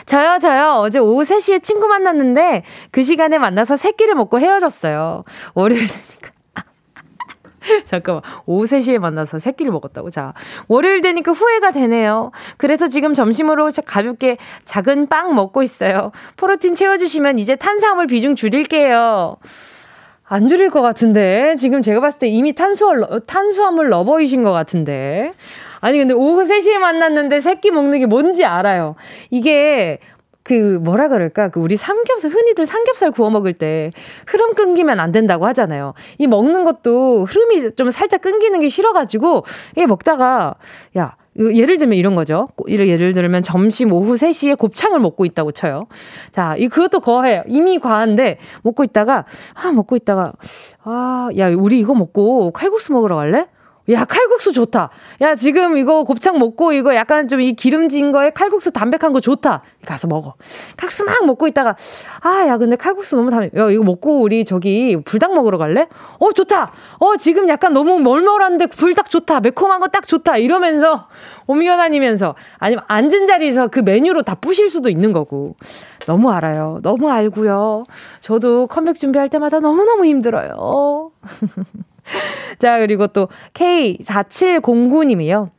[0.05, 0.75] 저요, 저요.
[0.77, 5.25] 어제 오후 3시에 친구 만났는데 그 시간에 만나서 새끼를 먹고 헤어졌어요.
[5.55, 6.38] 월요일 되니까.
[7.85, 8.23] 잠깐만.
[8.45, 10.09] 오후 3시에 만나서 새끼를 먹었다고.
[10.09, 10.33] 자,
[10.67, 12.31] 월요일 되니까 후회가 되네요.
[12.57, 16.11] 그래서 지금 점심으로 가볍게 작은 빵 먹고 있어요.
[16.37, 19.37] 프로틴 채워주시면 이제 탄수화물 비중 줄일게요.
[20.31, 21.55] 안 줄일 것 같은데.
[21.55, 25.31] 지금 제가 봤을 때 이미 탄수화물, 탄수화물 러버이신 것 같은데.
[25.81, 28.95] 아니, 근데 오후 3시에 만났는데 새끼 먹는 게 뭔지 알아요.
[29.31, 29.99] 이게
[30.49, 33.91] 그 뭐라 그럴까 그 우리 삼겹살 흔히들 삼겹살 구워 먹을 때
[34.25, 35.93] 흐름 끊기면 안 된다고 하잖아요.
[36.17, 40.55] 이 먹는 것도 흐름이 좀 살짝 끊기는 게 싫어가지고 이게 먹다가
[40.97, 42.47] 야 예를 들면 이런 거죠.
[42.67, 45.85] 예를 들면 점심 오후 3시에 곱창을 먹고 있다고 쳐요.
[46.31, 47.43] 자, 이 그것도 거해요.
[47.45, 50.33] 이미 과한데 먹고 있다가 아 먹고 있다가
[50.83, 53.45] 아 야 우리 이거 먹고 칼국수 먹으러 갈래?
[53.91, 54.89] 야, 칼국수 좋다.
[55.21, 59.63] 야, 지금 이거 곱창 먹고 이거 약간 좀 이 기름진 거에 칼국수 담백한 거 좋다.
[59.85, 60.35] 가서 먹어.
[60.77, 61.75] 칼국수 막 먹고 있다가,
[62.21, 63.55] 아, 야, 근데 칼국수 너무 담백.
[63.55, 65.87] 야, 이거 먹고 우리 저기 불닭 먹으러 갈래?
[66.19, 66.71] 어, 좋다.
[66.99, 69.39] 어, 지금 약간 너무 멀멀한데 불닭 좋다.
[69.39, 70.37] 매콤한 거 딱 좋다.
[70.37, 71.07] 이러면서
[71.47, 75.55] 옮겨 다니면서 아니면 앉은 자리에서 그 메뉴로 다 부실 수도 있는 거고.
[76.05, 76.77] 너무 알아요.
[76.83, 77.85] 너무 알고요.
[78.21, 81.11] 저도 컴백 준비할 때마다 너무너무 힘들어요.
[82.59, 85.49] 자, 그리고 또 K4709님이요.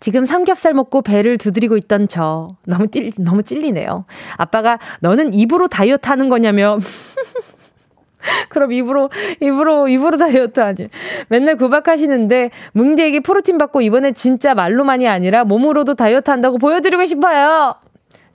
[0.00, 2.48] 지금 삼겹살 먹고 배를 두드리고 있던 저.
[2.66, 4.04] 너무 찔, 너무 찔리네요.
[4.36, 6.78] 아빠가 너는 입으로 다이어트 하는 거냐며.
[8.48, 10.88] 그럼 입으로, 입으로, 입으로 다이어트 하지.
[11.28, 17.76] 맨날 구박하시는데, 뭉디에게 프로틴 받고 이번에 진짜 말로만이 아니라 몸으로도 다이어트 한다고 보여드리고 싶어요.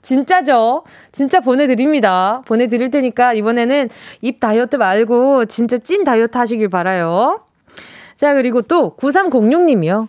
[0.02, 0.84] 진짜죠?
[1.12, 2.42] 진짜 보내드립니다.
[2.46, 3.88] 보내드릴 테니까 이번에는
[4.22, 7.40] 입 다이어트 말고 진짜 찐 다이어트 하시길 바라요.
[8.16, 10.08] 자, 그리고 또 9306님이요.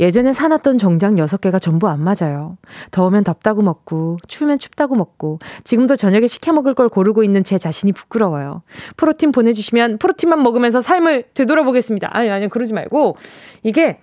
[0.00, 2.56] 예전에 사놨던 정장 6개가 전부 안 맞아요.
[2.90, 7.92] 더우면 덥다고 먹고, 추우면 춥다고 먹고, 지금도 저녁에 시켜 먹을 걸 고르고 있는 제 자신이
[7.92, 8.62] 부끄러워요.
[8.96, 12.10] 프로틴 보내주시면 프로틴만 먹으면서 삶을 되돌아보겠습니다.
[12.10, 13.16] 아니, 아니, 그러지 말고,
[13.62, 14.00] 이게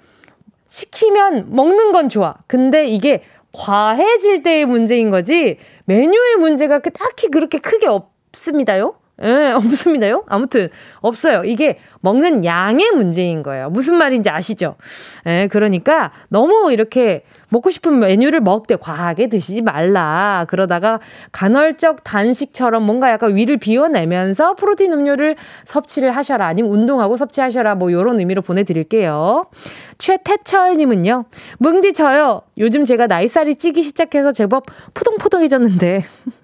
[0.67, 2.35] 시키면 먹는 건 좋아.
[2.47, 9.00] 근데 이게 과해질 때의 문제인 거지, 메뉴의 문제가 그 딱히 그렇게 크게 없습니다요?
[9.23, 10.23] 예, 없습니다요?
[10.27, 10.69] 아무튼,
[11.01, 11.43] 없어요.
[11.43, 13.69] 이게 먹는 양의 문제인 거예요.
[13.69, 14.75] 무슨 말인지 아시죠?
[15.27, 20.45] 예, 그러니까 너무 이렇게 먹고 싶은 메뉴를 먹되 과하게 드시지 말라.
[20.47, 20.99] 그러다가
[21.33, 26.47] 간헐적 단식처럼 뭔가 약간 위를 비워내면서 프로틴 음료를 섭취를 하셔라.
[26.47, 27.75] 아니면 운동하고 섭취하셔라.
[27.75, 29.47] 뭐 요런 의미로 보내드릴게요.
[29.97, 31.25] 최태철님은요.
[31.59, 32.41] 뭉디 저요.
[32.57, 36.05] 요즘 제가 나이살이 찌기 시작해서 제법 포동포동해졌는데.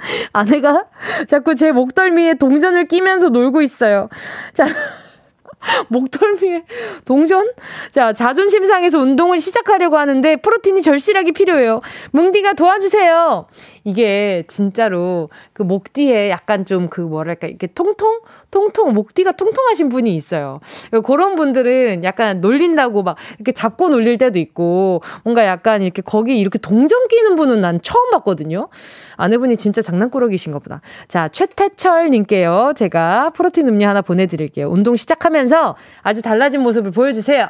[0.32, 0.86] 아내가
[1.28, 4.08] 자꾸 제 목덜미에 동전을 끼면서 놀고 있어요.
[4.54, 4.66] 자.
[5.88, 6.64] 목덜미에
[7.04, 7.50] 동전?
[7.90, 11.82] 자, 자존심 상해서 운동을 시작하려고 하는데 프로틴이 절실하게 필요해요.
[12.12, 13.46] 뭉디가 도와주세요.
[13.84, 19.88] 이게 진짜로 그 목 뒤에 약간 좀 그 뭐랄까 이렇게 통통 통통 목 뒤가 통통하신
[19.88, 20.60] 분이 있어요.
[21.04, 26.58] 그런 분들은 약간 놀린다고 막 이렇게 잡고 놀릴 때도 있고 뭔가 약간 이렇게 거기 이렇게
[26.58, 28.68] 동전 끼는 분은 난 처음 봤거든요.
[29.16, 30.80] 아내분이 진짜 장난꾸러기신가 보다.
[31.08, 32.72] 자, 최태철 님께요.
[32.76, 34.68] 제가 프로틴 음료 하나 보내 드릴게요.
[34.70, 37.48] 운동 시작하면서 아주 달라진 모습을 보여 주세요.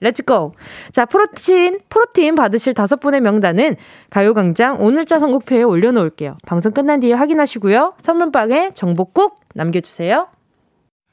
[0.00, 0.54] Let's go!
[0.92, 3.76] 자, 프로틴, 프로틴 받으실 다섯 분의 명단은
[4.08, 6.38] 가요광장 오늘자 선곡표에 올려놓을게요.
[6.46, 7.94] 방송 끝난 뒤에 확인하시고요.
[7.98, 10.28] 선물방에 정보 꼭 남겨주세요.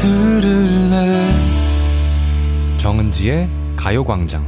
[0.00, 1.30] 들을래
[2.78, 4.42] 정은지의 가요광장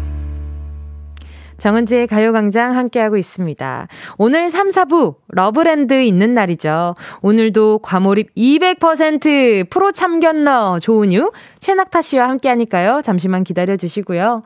[1.59, 3.87] 정은지의 가요광장 함께하고 있습니다.
[4.17, 6.95] 오늘 3, 4부 러브랜드 있는 날이죠.
[7.21, 13.03] 오늘도 과몰입 200% 프로 참견러 조은유, 최낙타 씨와 함께하니까요.
[13.05, 14.45] 잠시만 기다려주시고요.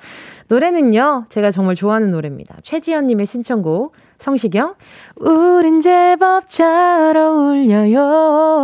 [0.49, 1.27] 노래는요.
[1.29, 2.57] 제가 정말 좋아하는 노래입니다.
[2.63, 4.75] 최지연님의 신청곡 성시경
[5.15, 8.57] 우린 제법 잘 어울려요.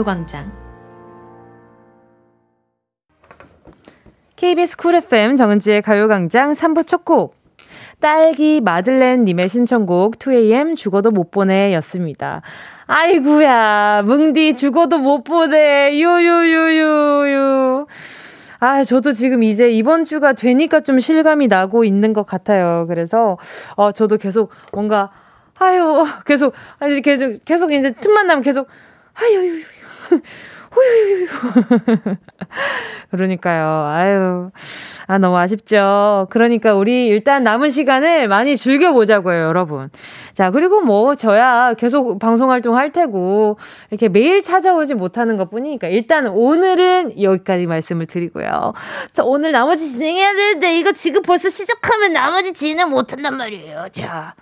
[0.00, 0.50] 가요광장.
[4.36, 7.34] KBS 쿨 FM 정은지의 가요광장 3부 첫 곡.
[8.00, 12.40] 딸기 마들렌님의 신청곡 2AM 죽어도 못 보내 였습니다.
[12.86, 15.92] 아이구야, 뭉디 죽어도 못 보내.
[15.92, 17.86] 유유유유유.
[18.60, 22.86] 아, 저도 지금 이제 이번 주가 되니까 좀 실감이 나고 있는 것 같아요.
[22.88, 23.36] 그래서,
[23.76, 25.10] 어, 저도 계속 뭔가,
[25.58, 28.66] 아유, 계속, 아니, 계속, 계속 이제 틈만 나면 계속,
[29.14, 29.62] 아유,
[30.70, 31.26] 후유유유.
[33.10, 33.86] 그러니까요.
[33.88, 34.50] 아유.
[35.06, 36.28] 아, 너무 아쉽죠.
[36.30, 39.90] 그러니까 우리 일단 남은 시간을 많이 즐겨보자고요, 여러분.
[40.32, 43.58] 자, 그리고 뭐, 저야 계속 방송 활동 할 테고,
[43.90, 48.72] 이렇게 매일 찾아오지 못하는 것 뿐이니까, 일단 오늘은 여기까지 말씀을 드리고요.
[49.12, 53.88] 자, 오늘 나머지 진행해야 되는데, 이거 지금 벌써 시작하면 나머지 진행 못한단 말이에요.
[53.92, 54.34] 자.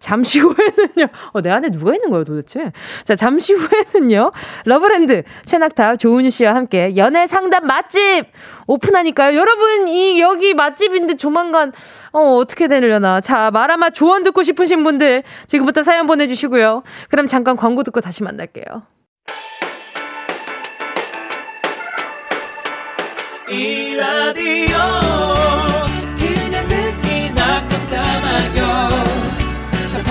[0.00, 1.08] 잠시 후에는요.
[1.32, 2.72] 어, 내 안에 누가 있는 거예요, 도대체?
[3.04, 4.30] 자, 잠시 후에는요.
[4.64, 8.26] 러브랜드 최낙타 조은유 씨와 함께 연애 상담 맛집
[8.66, 9.36] 오픈하니까요.
[9.36, 11.72] 여러분, 이 여기 맛집인데 조만간
[12.12, 13.20] 어, 어떻게 되려나.
[13.20, 16.82] 자, 마라마 조언 듣고 싶으신 분들 지금부터 사연 보내 주시고요.
[17.10, 18.64] 그럼 잠깐 광고 듣고 다시 만날게요.
[23.50, 24.76] 이 라디오
[26.18, 29.27] 그냥 듣기나 깜짝마요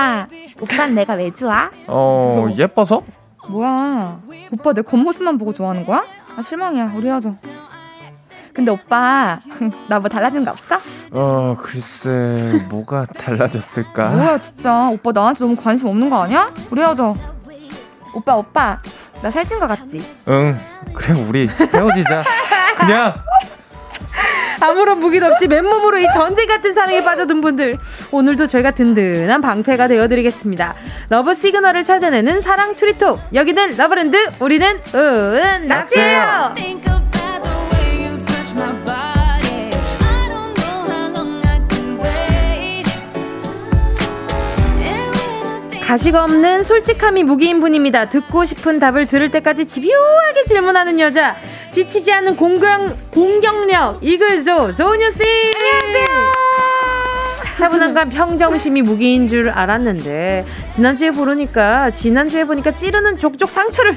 [0.00, 0.26] 오빠,
[0.60, 1.70] 오빠는 내가 왜 좋아?
[1.86, 3.02] 어, 예뻐서?
[3.48, 4.20] 뭐야?
[4.52, 6.02] 오빠 내 겉모습만 보고 좋아하는 거야?
[6.36, 6.92] 아 실망이야.
[6.94, 7.32] 우리 헤어져.
[8.52, 9.38] 근데 오빠
[9.88, 10.76] 나 뭐 달라진 거 없어?
[11.12, 14.08] 어 글쎄 뭐가 달라졌을까?
[14.10, 16.52] 뭐야 진짜 오빠 나한테 너무 관심 없는 거 아니야?
[16.70, 17.14] 우리 헤어져.
[18.14, 18.80] 오빠 오빠
[19.22, 20.04] 나 살찐 거 같지?
[20.28, 20.58] 응
[20.94, 22.22] 그래 우리 헤어지자.
[22.78, 23.14] 그냥
[24.60, 27.78] 아무런 무기도 없이 맨몸으로 이 전쟁 같은 사랑에 빠져든 분들
[28.10, 30.74] 오늘도 저희가 든든한 방패가 되어드리겠습니다.
[31.08, 36.52] 러브 시그널을 찾아내는 사랑 추리톡 여기는 러브랜드 우리는 은 낙지예요.
[45.90, 48.10] 가식 없는 솔직함이 무기인 분입니다.
[48.10, 51.34] 듣고 싶은 답을 들을 때까지 집요하게 질문하는 여자.
[51.72, 55.20] 지치지 않는 공경, 공격력 이글조 조은유씨.
[55.56, 56.32] 안녕하세요.
[57.58, 63.96] 차분함과 평정심이 무기인 줄 알았는데 지난주에 부르니까 지난주에 보니까 찌르는 족족 상처를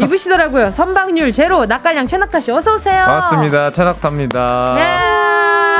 [0.00, 0.72] 입으시더라고요.
[0.72, 1.66] 선방률 제로.
[1.66, 3.04] 낙갈량 최낙타씨 어서오세요.
[3.04, 3.70] 반갑습니다.
[3.70, 4.72] 최낙타입니다.
[4.74, 5.77] 네.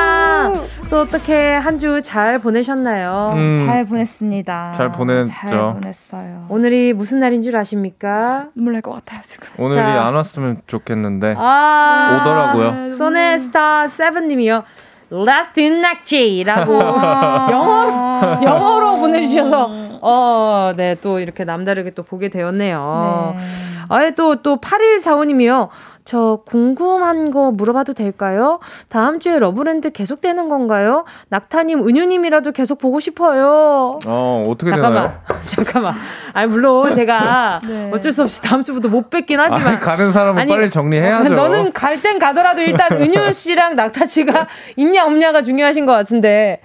[0.91, 3.33] 또 어떻게 한 주 잘 보내셨나요?
[3.35, 4.73] 음, 잘 보냈습니다.
[4.77, 5.31] 잘 보냈죠.
[5.33, 6.47] 잘 보냈어요.
[6.49, 8.47] 오늘이 무슨 날인 줄 아십니까?
[8.55, 9.49] 눈물 날 것 같아요 지금.
[9.59, 10.07] 오늘이 자.
[10.07, 12.95] 안 왔으면 좋겠는데 아~ 오더라고요.
[12.97, 14.65] 소네 스타 세븐님이요.
[15.11, 16.73] Last in 낙지라고
[17.51, 19.71] 영어 영어로 보내주셔서
[20.01, 23.35] 어네또 이렇게 남다르게 또 보게 되었네요.
[23.39, 23.45] 네.
[23.91, 25.69] 아예 또또 8145님이요.
[26.09, 28.61] 저 궁금한 거 물어봐도 될까요?
[28.89, 31.05] 다음 주에 러브랜드 계속되는 건가요?
[31.29, 33.99] 낙타님, 은유님이라도 계속 보고 싶어요.
[34.07, 35.21] 어, 어떻게 잠깐만, 되나요?
[35.45, 35.95] 잠깐만.
[36.33, 37.91] 아니, 물론 제가 네.
[37.93, 39.67] 어쩔 수 없이 다음 주부터 못 뵙긴 하지만.
[39.67, 41.35] 아니, 가는 사람은 아니, 빨리 정리해야죠.
[41.35, 44.47] 너는 갈 땐 가더라도 일단 은유 씨랑 낙타 씨가
[44.77, 46.63] 있냐 없냐가 중요하신 것 같은데.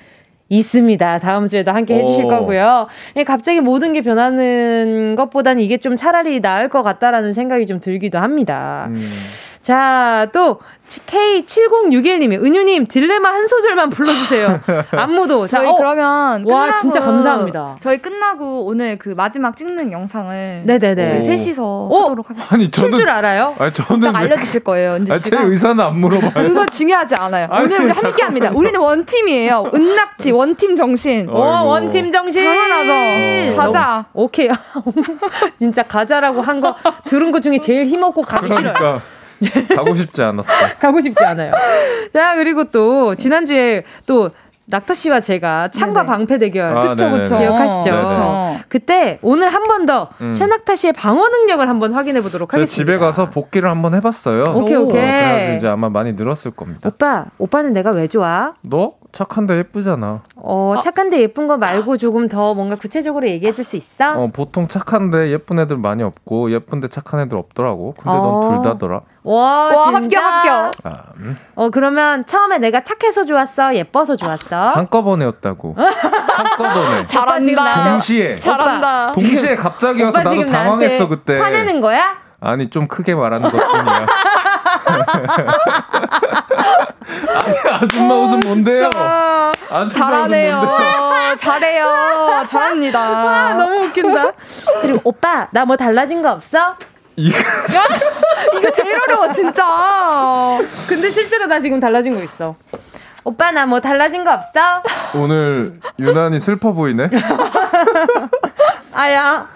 [0.57, 1.19] 있습니다.
[1.19, 2.27] 다음 주에도 함께 해주실 오.
[2.27, 2.87] 거고요.
[3.25, 8.87] 갑자기 모든 게 변하는 것보다는 이게 좀 차라리 나을 것 같다라는 생각이 좀 들기도 합니다.
[8.89, 8.95] 음.
[9.63, 10.59] 자, 또
[10.89, 14.59] K7061님이 은유님 딜레마 한 소절만 불러주세요.
[14.91, 15.47] 안무도.
[15.47, 15.75] 자, 저희 어.
[15.77, 17.77] 그러면 와 진짜 감사합니다.
[17.79, 21.05] 저희 끝나고 오늘 그 마지막 찍는 영상을 네네네.
[21.05, 22.01] 저희 셋이서 어?
[22.03, 22.53] 하도록 하겠습니다.
[22.53, 23.55] 아니 저는 줄 알아요?
[23.57, 24.95] 아니 저는 알려주실 거예요.
[24.95, 25.37] 은지 씨가.
[25.41, 26.33] 제 의사는 안 물어봐요.
[26.47, 27.47] 그거 중요하지 않아요.
[27.49, 28.51] 아니, 오늘 우리 함께합니다.
[28.53, 29.71] 우리는 원 팀이에요.
[29.73, 31.29] 은낙지 원팀 정신.
[31.29, 32.43] 와 원팀 정신.
[32.43, 33.55] 당연하죠.
[33.55, 34.05] 가자.
[34.13, 34.49] 오케이.
[35.57, 36.75] 진짜 가자라고 한 거
[37.09, 38.73] 들은 것 중에 제일 힘없고 가기 그러니까.
[38.79, 39.01] 싫어요.
[39.75, 40.51] 가고 싶지 않았어.
[40.79, 41.51] 가고 싶지 않아요.
[42.13, 44.29] 자, 그리고 또 지난주에 또
[44.65, 47.91] 낙타 씨와 제가 창과 방패 대결 아, 그쵸 그쵸 기억하시죠?
[47.91, 48.63] 네네.
[48.69, 50.31] 그때 오늘 한 번더 음.
[50.31, 52.73] 셰낙타 씨의 방어 능력을 한번 확인해 보도록 하겠습니다.
[52.73, 54.53] 집에 가서 복귀를 한번 해봤어요.
[54.55, 55.01] 오케이 오케이.
[55.01, 56.87] 어, 그래서 이제 아마 많이 늘었을 겁니다.
[56.87, 58.53] 오빠, 오빠는 내가 왜 좋아?
[58.61, 60.21] 너 착한데 예쁘잖아.
[60.35, 64.11] 어, 착한데 예쁜 거 말고 조금 더 뭔가 구체적으로 얘기해 줄 수 있어?
[64.13, 67.93] 어, 보통 착한데 예쁜 애들 많이 없고 예쁜데 착한 애들 없더라고.
[67.95, 68.41] 근데 어.
[68.41, 69.01] 넌둘 다더라.
[69.21, 70.71] 와, 와 합격 합격.
[70.83, 71.37] 아, 음.
[71.55, 74.69] 어 그러면 처음에 내가 착해서 좋았어, 예뻐서 좋았어?
[74.75, 75.75] 한꺼번에였다고.
[75.77, 77.05] 한꺼번에.
[77.07, 77.91] 잘한다.
[77.91, 78.35] 동시에.
[78.35, 79.11] 잘한다.
[79.13, 81.39] 동시에 갑자기 와서 나도 당황했어 그때.
[81.39, 82.17] 화내는 거야?
[82.41, 84.05] 아니 좀 크게 말하는 것뿐이야.
[87.45, 88.89] 아니 아줌마 웃음 뭔데요?
[89.69, 90.57] 아줌마 잘하네요.
[90.57, 91.35] 뭔데요?
[91.37, 92.43] 잘해요.
[92.47, 92.99] 잘합니다.
[92.99, 94.31] 아, 너무 웃긴다.
[94.81, 96.75] 그리고 오빠 나 뭐 달라진 거 없어?
[97.15, 97.37] 이거
[98.57, 100.59] 이거 제일 어려워 진짜.
[100.87, 102.55] 근데 실제로 나 지금 달라진 거 있어.
[103.23, 104.83] 오빠 나 뭐 달라진 거 없어?
[105.15, 107.09] 오늘 유난히 슬퍼 보이네.
[108.93, 109.47] 아야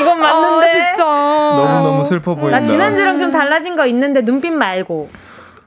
[0.00, 2.58] 이건 맞는데 아, 진짜 너무 너무 슬퍼 보인다.
[2.58, 5.08] 나 지난주랑 좀 달라진 거 있는데 눈빛 말고.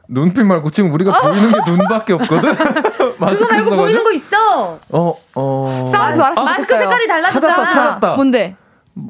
[0.10, 2.54] 눈빛 말고 지금 우리가 보이는 게 눈밖에 없거든.
[2.56, 4.80] 그거 말고 보이는 거 있어.
[4.92, 5.90] 어 어.
[5.92, 6.42] 싸우지 말았어.
[6.42, 7.56] 아, 마스크 색깔이 달라졌잖아.
[7.56, 8.14] 찾았다 찾았다.
[8.16, 8.56] 뭔데?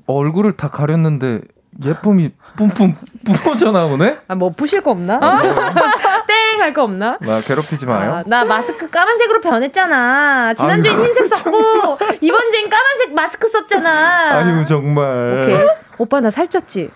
[0.07, 1.41] 얼굴을 다 가렸는데
[1.83, 2.95] 예쁨이 뿜뿜
[3.25, 4.17] 뿜어져 나오네?
[4.27, 5.19] 아, 뭐 푸실 거 없나?
[6.27, 6.35] 땡!
[6.61, 7.17] 할거 없나?
[7.21, 8.15] 나 괴롭히지 마요.
[8.15, 10.53] 아, 나 마스크 까만색으로 변했잖아.
[10.53, 14.31] 지난주엔 아이고, 흰색 썼고, 이번 주엔 까만색 마스크 썼잖아.
[14.39, 15.43] 아유 정말.
[15.43, 15.67] 오케이.
[15.97, 16.89] 오빠 나 살쪘지?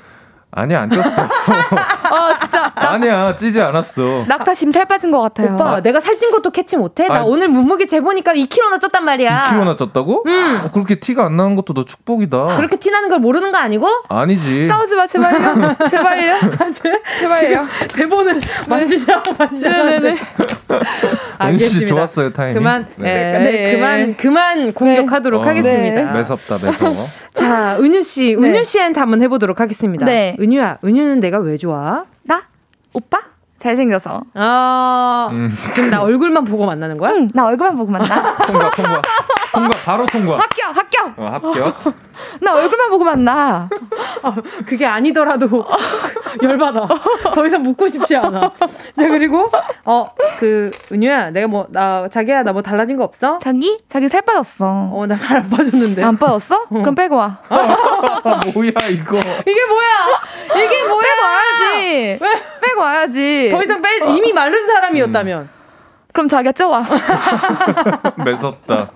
[0.57, 1.03] 아니 안 쪘어.
[1.05, 4.25] 아 진짜 아니야 찌지 않았어.
[4.27, 5.53] 낙타 지금 살 빠진 것 같아요.
[5.53, 7.07] 오빠 내가 살찐 것도 캐치 못해?
[7.07, 7.27] 나 아니.
[7.29, 9.43] 오늘 몸무게 재보니까 2kg나 쪘단 말이야.
[9.51, 10.23] 2kg나 쪘다고?
[10.25, 10.61] 응.
[10.65, 12.57] 어, 그렇게 티가 안 나는 것도 너 축복이다.
[12.57, 13.87] 그렇게 티 나는 걸 모르는 거 아니고?
[14.09, 14.65] 아니지.
[14.65, 15.75] 싸우지 마 제발요.
[15.91, 16.35] 제발요.
[17.19, 17.65] 제발요.
[17.93, 19.69] 대본을 만지셔 만지셔.
[19.69, 20.15] 네네네.
[20.15, 20.21] 씨
[21.37, 21.89] 알겠습니다.
[21.95, 22.55] 좋았어요 타이밍.
[22.55, 23.09] 그만, 네.
[23.09, 23.71] 예, 네.
[23.73, 26.01] 그만, 그만 공격하도록 어, 하겠습니다.
[26.01, 26.11] 네.
[26.13, 27.07] 매섭다 매서워.
[27.37, 28.47] 자, 은유 씨, 네.
[28.49, 30.05] 은유 씨한테 한번 해보도록 하겠습니다.
[30.05, 30.35] 네.
[30.47, 32.05] 은유야, 은유는 내가 왜 좋아?
[32.23, 32.41] 나
[32.93, 33.19] 오빠
[33.57, 34.21] 잘생겨서.
[34.33, 35.53] 아, 음.
[35.73, 37.11] 지금 나 얼굴만 보고 만나는 거야?
[37.11, 38.05] 응, 나 얼굴만 보고 만나.
[38.37, 39.01] 통과 통과
[39.53, 40.37] 통과 바로 통과.
[40.37, 41.13] 합격, 합격.
[41.19, 41.93] 어, 합격.
[42.41, 43.69] 나 얼굴만 보고 만나.
[44.67, 45.65] 그게 아니더라도
[46.43, 46.87] 열받아.
[47.33, 48.39] 더 이상 묻고 싶지 않아.
[48.59, 49.49] 자, 그리고,
[49.85, 53.37] 어, 그, 은유야, 내가 뭐, 나, 자기야, 나 뭐 달라진 거 없어?
[53.39, 53.79] 자기?
[53.87, 54.89] 자기 살 빠졌어.
[54.91, 56.03] 어, 나 살 안 빠졌는데.
[56.03, 56.65] 안 빠졌어?
[56.69, 57.37] 그럼 빼고 와.
[57.49, 59.17] 아, 뭐야 이거.
[59.45, 60.65] 이게 뭐야?
[60.65, 61.01] 이게 뭐야?
[61.03, 62.19] 빼고 와야지.
[62.61, 63.49] 빼고 와야지.
[63.51, 65.56] 더 이상 뺄, 이미 마른 사람이었다면.
[66.17, 66.83] 그럼 자기가 쪄와.
[68.25, 68.89] 매섭다.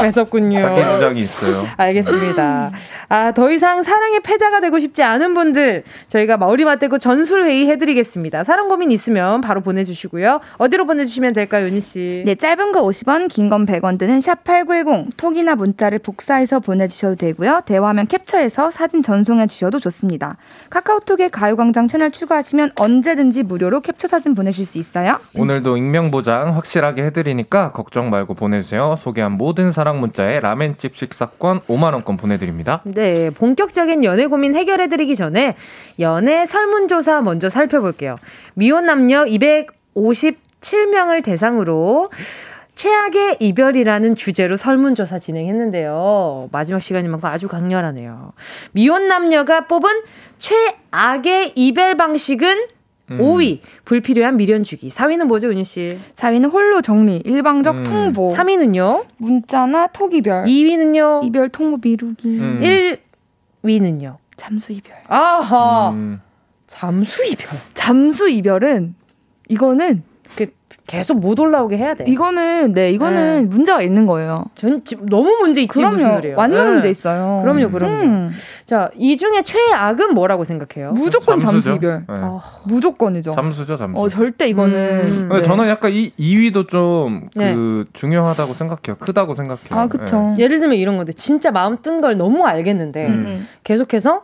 [0.00, 0.58] 매섭군요.
[0.58, 1.66] 자기 주장이 있어요.
[1.76, 2.70] 알겠습니다.
[3.10, 8.44] 아, 더 이상 사랑의 패자가 되고 싶지 않은 분들, 저희가 마우리 맞대고 전술회의 해드리겠습니다.
[8.44, 10.40] 사랑 고민 있으면 바로 보내주시고요.
[10.56, 12.22] 어디로 보내주시면 될까요, 윤희씨?
[12.24, 17.60] 네, 짧은 거 50원, 긴 건 100원 드는 샵8910 톡이나 문자를 복사해서 보내주셔도 되고요.
[17.66, 20.38] 대화하면 캡처해서 사진 전송해 주셔도 좋습니다.
[20.70, 25.18] 카카오톡에 가요광장 채널 추가하시면 언제든지 무료로 캡처 사진 보내실 수 있어요.
[25.36, 28.96] 오늘도 익명 보장 확실하게 해드리니까 걱정 말고 보내주세요.
[28.98, 32.82] 소개한 모든 사랑 문자에 라멘집 식사권 5만 원권 보내드립니다.
[32.84, 35.56] 네, 본격적인 연애 고민 해결해드리기 전에
[35.98, 38.16] 연애 설문조사 먼저 살펴볼게요.
[38.54, 42.10] 미혼 남녀 257명을 대상으로
[42.74, 46.48] 최악의 이별이라는 주제로 설문조사 진행했는데요.
[46.52, 48.32] 마지막 시간인 만큼 아주 강렬하네요.
[48.72, 49.90] 미혼 남녀가 뽑은
[50.38, 52.66] 최악의 이별 방식은
[53.10, 53.18] 음.
[53.18, 54.88] 5위 불필요한 미련 주기.
[54.88, 55.98] 4위는 뭐죠, 은유 씨?
[56.14, 57.84] 4위는 홀로 정리, 일방적 음.
[57.84, 59.04] 통보, 3위는요?
[59.18, 61.24] 문자나 톡 이별, 2위는요?
[61.24, 62.60] 이별 통보 미루기, 음.
[63.64, 64.16] 1위는요?
[64.36, 64.96] 잠수 이별.
[65.08, 65.90] 아하.
[65.90, 66.20] 음.
[66.66, 67.48] 잠수 이별.
[67.74, 68.94] 잠수 이별은
[69.48, 70.11] 이거는 그
[70.86, 72.04] 계속 못 올라오게 해야 돼.
[72.06, 74.44] 이거는 네 이거는 문제가 있는 거예요.
[74.56, 76.36] 전 지금 너무 문제 있지 무슨 그럼요, 소리예요?
[76.36, 76.72] 완전 네.
[76.72, 77.40] 문제 있어요.
[77.42, 77.92] 그럼요, 그럼요.
[77.94, 78.30] 음,
[78.66, 80.92] 자, 이 중에 최악은 뭐라고 생각해요?
[80.92, 81.74] 무조건 잠수 잠수죠.
[81.76, 81.98] 이별.
[82.00, 82.04] 네.
[82.08, 83.32] 아, 무조건이죠.
[83.34, 84.00] 잠수죠 잠수.
[84.00, 85.00] 어 절대 이거는.
[85.04, 85.28] 음.
[85.32, 85.42] 네.
[85.42, 87.54] 저는 약간 이 2위도 좀그 네.
[87.92, 88.96] 중요하다고 생각해요.
[88.98, 89.70] 크다고 생각해요.
[89.70, 90.34] 아 그쵸.
[90.38, 93.12] 예를 들면 이런 건데 진짜 마음 뜬 걸 너무 알겠는데 음.
[93.12, 93.48] 음.
[93.62, 94.22] 계속해서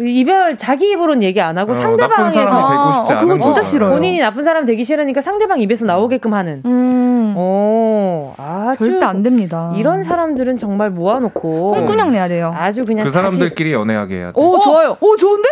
[0.00, 3.62] 이별 자기 입으로는 얘기 안 하고 어, 상대방에서 어, 그거 진짜 거예요.
[3.64, 3.90] 싫어요.
[3.90, 6.62] 본인이 나쁜 사람 되기 싫으니까 상대방 입에서 나오게끔 하는.
[6.64, 7.34] 음.
[7.36, 9.72] 오, 아주 절대 안 됩니다.
[9.76, 12.54] 이런 사람들은 정말 모아놓고 홍군형 내야 돼요.
[12.56, 14.32] 아주 그냥 그 사람들끼리 연애하게 해야 돼.
[14.34, 14.96] 오 좋아요.
[15.00, 15.48] 오 좋은데?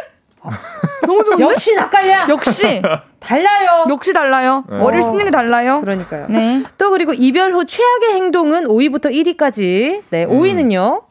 [1.07, 1.45] 너무 좋은데?
[1.45, 2.29] 역시 낯갈려.
[2.29, 2.81] 역시
[3.21, 3.87] 달라요.
[3.91, 4.65] 역시 달라요.
[4.71, 4.79] 네.
[4.79, 5.03] 머리를 어.
[5.03, 5.81] 쓰는 게 달라요.
[5.81, 6.27] 그러니까요.
[6.29, 6.63] 네.
[6.79, 10.03] 또 그리고 이별 후 최악의 행동은 5위부터 1위까지.
[10.11, 11.03] 네, 5위는요.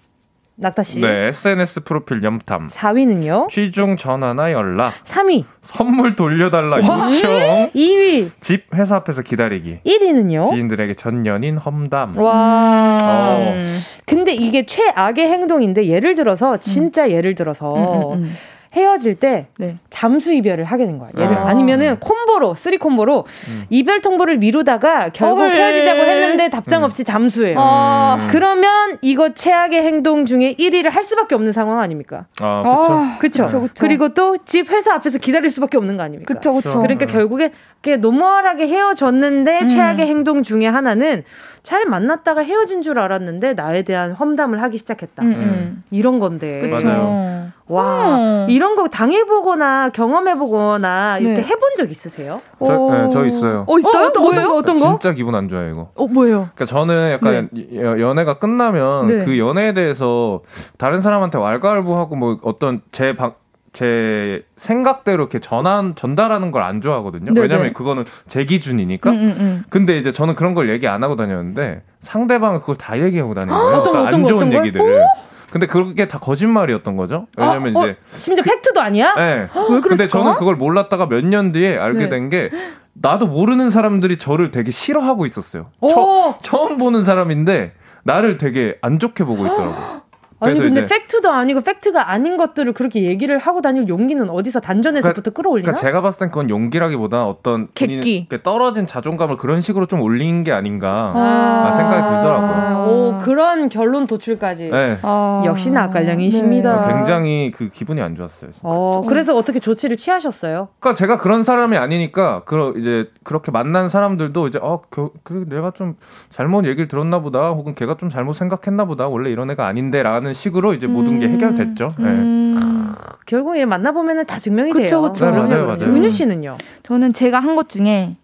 [0.60, 1.00] 낙타 씨.
[1.00, 2.68] 네, SNS 프로필 염탐.
[2.68, 3.48] 4위는요.
[3.50, 5.46] 취중 전화나 연락, 3위.
[5.62, 7.06] 선물 돌려달라 와.
[7.08, 8.32] 요청, 2위.
[8.42, 10.50] 집 회사 앞에서 기다리기, 1위는요.
[10.50, 12.18] 지인들에게 전 연인 험담.
[12.18, 12.98] 와.
[13.02, 13.54] 어.
[13.54, 13.80] 음.
[14.06, 18.36] 근데 이게 최악의 행동인데 예를 들어서 진짜 예를 들어서 음, 음, 음.
[18.74, 19.76] 헤어질 때 네.
[19.90, 21.10] 잠수 이별을 하게 된 거야.
[21.18, 21.48] 예를 아.
[21.48, 23.64] 아니면은 콤보로 three 콤보로 음.
[23.70, 25.52] 이별 통보를 미루다가 결국 헐.
[25.52, 26.86] 헤어지자고 했는데 답장 음.
[26.86, 27.58] 없이 잠수해요.
[27.60, 28.18] 아.
[28.20, 28.28] 음.
[28.30, 32.26] 그러면 이거 최악의 행동 중에 1위를 할 수밖에 없는 상황 아닙니까?
[32.42, 32.94] 아, 그쵸.
[32.94, 33.44] 아, 그쵸?
[33.46, 33.74] 그쵸, 그쵸.
[33.80, 36.34] 그리고 또 집 회사 앞에서 기다릴 수밖에 없는 거 아닙니까?
[36.34, 36.82] 그쵸 그쵸.
[36.82, 37.08] 그러니까 음.
[37.08, 37.52] 결국에
[37.82, 39.68] 그게 normal하게 헤어졌는데 음.
[39.68, 41.24] 최악의 행동 중에 하나는
[41.64, 45.24] 잘 만났다가 헤어진 줄 알았는데 나에 대한 험담을 하기 시작했다.
[45.24, 45.84] 음, 음.
[45.92, 46.60] 이런 건데.
[46.60, 46.88] 그쵸.
[46.88, 47.48] 맞아요.
[47.70, 48.46] 와, 음.
[48.50, 51.44] 이런 거 당해보거나 경험해보거나 이렇게 네.
[51.44, 52.40] 해본 적 있으세요?
[52.66, 52.92] 저, 오.
[52.92, 53.66] 네, 저 있어요.
[53.68, 54.06] 어 있어요?
[54.06, 54.40] 어, 어떤, 뭐예요?
[54.46, 54.56] 어떤 거?
[54.58, 54.86] 어떤 거?
[55.00, 55.90] 진짜 기분 안 좋아요, 이거.
[55.96, 56.50] 어 뭐예요?
[56.56, 59.26] 그러니까 저는 약간 여- 연애가 끝나면 네.
[59.26, 60.42] 그 연애에 대해서
[60.78, 63.34] 다른 사람한테 왈가왈부하고 뭐 어떤 제 방,
[63.74, 67.34] 제 생각대로 이렇게 전한 전달하는 걸 안 좋아하거든요.
[67.34, 67.74] 네, 왜냐면 네.
[67.74, 69.10] 그거는 제 기준이니까.
[69.10, 69.64] 음, 음, 음.
[69.70, 73.68] 근데 이제 저는 그런 걸 얘기 안 하고 다녔는데 상대방은 그걸 다 얘기하고 다니는 거예요.
[73.78, 74.60] 어떤 거, 그러니까 어떤 안 거, 좋은 어떤 걸?
[74.66, 75.06] 얘기들을.
[75.52, 77.28] 근데 그게 다 거짓말이었던 거죠.
[77.38, 79.14] 왜냐면 어, 이제 심지어 팩트도 아니야?
[79.16, 79.48] 네.
[79.70, 79.88] 왜 그랬을까?
[79.90, 82.10] 근데 저는 그걸 몰랐다가 몇 년 뒤에 알게 네.
[82.10, 82.50] 된게
[82.94, 85.68] 나도 모르는 사람들이 저를 되게 싫어하고 있었어요.
[85.88, 87.74] 처, 처음 보는 사람인데
[88.04, 90.02] 나를 되게 안 좋게 보고 있더라고요.
[90.40, 95.32] 아니 근데 팩트도 아니고 팩트가 아닌 것들을 그렇게 얘기를 하고 다닐 용기는 어디서 단전에서부터 그러니까,
[95.32, 95.66] 끌어올리나?
[95.72, 100.52] 그러니까 제가 봤을 땐 그건 용기라기보다 어떤 객기 떨어진 자존감을 그런 식으로 좀 올린 게
[100.52, 102.50] 아닌가 아~ 생각이 들더라고요.
[102.50, 104.70] 아~ 오 그런 결론 도출까지.
[104.70, 105.00] 네.
[105.02, 106.88] 아~ 역시나 악갈량이십니다.
[106.88, 106.94] 네.
[106.94, 108.52] 굉장히 그 기분이 안 좋았어요.
[108.64, 110.70] 어, 그래서 어떻게 조치를 취하셨어요?
[110.80, 115.72] 그러니까 제가 그런 사람이 아니니까 그 이제 그렇게 만난 사람들도 이제 어 그, 그 내가
[115.72, 115.96] 좀
[116.30, 120.34] 잘못 얘기를 들었나 보다 혹은 걔가 좀 잘못 생각했나 보다 원래 이런 애가 아닌데라는 하는
[120.34, 121.20] 식으로 이제 모든 음.
[121.20, 121.94] 게 해결됐죠.
[122.00, 122.06] 네.
[122.06, 122.92] 음.
[123.26, 125.02] 결국 에 만나보면 다 증명이 그쵸, 돼요.
[125.04, 125.26] 그쵸.
[125.32, 125.84] 네, 맞아요, 맞아요.
[125.86, 126.58] 은유 씨는요?
[126.84, 128.16] 저는 제가 한 것 중에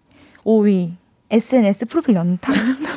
[0.44, 0.92] 5위
[1.30, 2.54] SNS 프로필 연탄.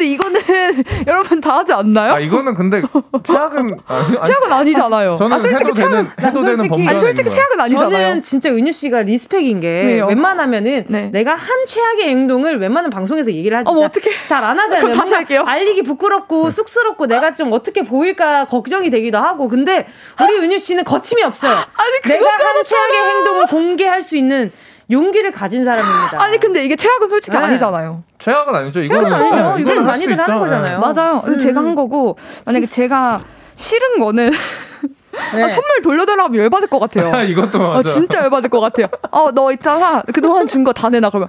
[0.00, 0.40] 근데 이거는
[1.06, 2.14] 여러분 다 하지 않나요?
[2.14, 2.80] 아 이거는 근데
[3.22, 5.16] 최악은 아니, 최악은 아니잖아요.
[5.16, 7.90] 저는 아, 솔직히 해도 되는 해도 되는 범죄 아니 솔직히 최악은 아니잖아요.
[7.90, 10.06] 저는 진짜 은유 씨가 respect인 게 왜요?
[10.06, 11.10] 웬만하면은 네.
[11.12, 14.94] 내가 한 최악의 행동을 웬만한 방송에서 얘기를 하지 어머, 어떻게 잘 안 하잖아요.
[14.96, 15.42] 다시 할게요.
[15.46, 16.50] 알리기 부끄럽고 네.
[16.50, 19.86] 쑥스럽고 내가 좀 어떻게 보일까 걱정이 되기도 하고 근데
[20.18, 21.52] 우리 은유 씨는 거침이 없어요.
[21.76, 24.50] 아니, 내가 한 최악의 행동을 공개할 수 있는
[24.90, 26.20] 용기를 가진 사람입니다.
[26.20, 27.42] 아니 근데 이게 최악은 솔직히 네.
[27.44, 28.02] 아니잖아요.
[28.18, 28.80] 최악은 아니죠.
[28.80, 29.24] 이거는 아니죠.
[29.30, 29.60] 네.
[29.62, 30.80] 이거는 많이들 하는 거잖아요.
[30.80, 31.22] 맞아요.
[31.26, 31.38] 음.
[31.38, 33.20] 제가 한 거고 만약에 제가
[33.56, 34.30] 싫은 거는
[35.34, 35.42] 네.
[35.44, 37.12] 아, 선물 돌려달라고 하면 열받을 것 같아요.
[37.14, 37.78] 아, 이것도 맞아.
[37.78, 38.86] 아, 진짜 열받을 것 같아요.
[39.10, 40.02] 어, 너 있잖아.
[40.14, 41.10] 그동안 준 거 다 내놔.
[41.10, 41.28] 그러면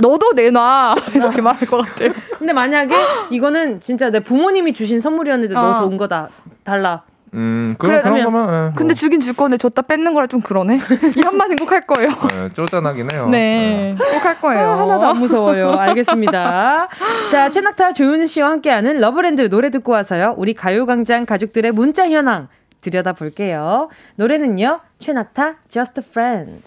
[0.00, 0.94] 너도 내놔.
[1.14, 2.12] 이렇게 말할 것 같아요.
[2.38, 2.94] 근데 만약에
[3.30, 5.60] 이거는 진짜 내 부모님이 주신 선물이었는데 어.
[5.62, 6.28] 너 좋은 거다.
[6.64, 7.02] 달라.
[7.34, 8.46] 음, 그래, 그런 거면.
[8.46, 8.72] 네, 뭐.
[8.74, 10.78] 근데 주긴 줄 건데 줬다 뺏는 거라 좀 그러네.
[11.16, 12.08] 이 한마디 꼭할 거예요.
[12.08, 13.28] 네, 쪼잔하긴 해요.
[13.30, 14.04] 네, 네.
[14.12, 14.68] 꼭할 거예요.
[14.68, 15.72] 아, 하나도 안 무서워요.
[15.72, 16.88] 알겠습니다.
[17.30, 20.34] 자, 최낙타 조윤 씨와 함께하는 러브랜드 노래 듣고 와서요.
[20.36, 22.48] 우리 가요광장 가족들의 문자 현황
[22.80, 23.88] 들여다 볼게요.
[24.16, 26.62] 노래는요, 최낙타 Just a Friend.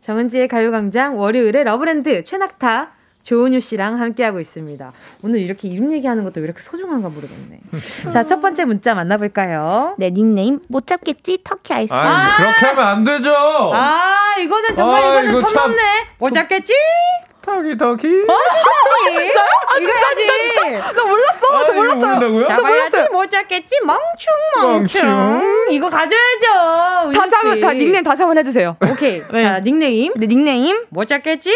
[0.00, 2.92] 정은지의 가요광장 월요일에 러브랜드 최낙타
[3.26, 4.92] 조은유 씨랑 함께하고 있습니다.
[5.24, 7.58] 오늘 이렇게 이름 얘기하는 것도 왜 이렇게 소중한가 모르겠네.
[8.12, 9.96] 자, 첫 번째 문자 만나볼까요?
[9.98, 12.00] 네, 닉네임 못 잡겠지 터키 아이스크림.
[12.00, 13.32] 아, 그렇게 하면 안 되죠.
[13.34, 15.82] 아, 이거는 정말 아, 이거는 이거 선 넘네.
[16.18, 16.72] 못 잡겠지?
[17.46, 18.06] 터키 터키.
[18.08, 18.36] 어?
[19.06, 19.46] 진짜요?
[19.68, 20.92] 아, 진짜, 진짜, 진짜.
[20.92, 21.46] 나 몰랐어.
[21.52, 22.18] 아, 저 몰랐어요.
[22.18, 23.06] 저 몰랐어요.
[23.12, 23.76] 못 잡겠지?
[23.84, 24.02] 멍충,
[24.56, 25.00] 멍충.
[25.06, 25.66] 멍충.
[25.70, 27.12] 이거 가져야죠.
[27.14, 28.76] 다시 한 번, 다 닉네임 다시 한 번 해주세요.
[28.82, 29.22] 오케이.
[29.30, 29.42] 네.
[29.42, 30.12] 자, 닉네임.
[30.16, 30.84] 네, 닉네임.
[30.90, 31.52] 못 잡겠지?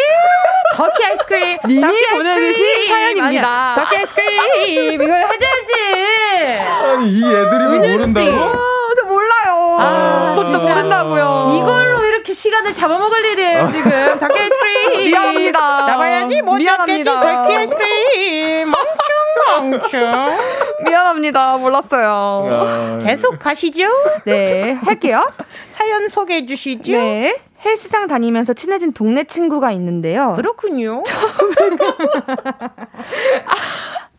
[0.77, 1.59] 터키 아이스크림.
[1.67, 3.75] 님이 보내주신 사연입니다.
[3.77, 4.93] 터키 아이스크림.
[5.03, 6.59] 이거 해줘야지.
[6.69, 8.53] 아니, 이 애들이 모른다고?
[8.97, 9.77] 저 몰라요.
[9.81, 11.59] 아, 저 진짜 모른다고요.
[11.63, 11.90] 이걸로
[12.21, 13.73] 이렇게 시간을 잡아먹을 일이에요, 아.
[13.73, 14.19] 지금.
[14.19, 15.05] 터키 아이스크림.
[15.11, 15.85] 미안합니다.
[15.87, 16.43] 잡아야지.
[16.43, 17.13] 못 미안합니다.
[17.13, 17.35] 잡겠지.
[17.35, 18.71] 터키 아이스크림.
[18.71, 20.39] 멍충, 멍충.
[20.85, 21.57] 미안합니다.
[21.57, 22.47] 몰랐어요.
[22.51, 22.99] 아.
[23.03, 23.85] 계속 가시죠.
[24.27, 25.33] 네, 할게요.
[25.71, 26.93] 사연 소개해 주시죠.
[26.93, 27.41] 네.
[27.65, 30.35] 헬스장 다니면서 친해진 동네 친구가 있는데요.
[30.37, 31.03] 그렇군요.
[31.07, 31.77] 처음에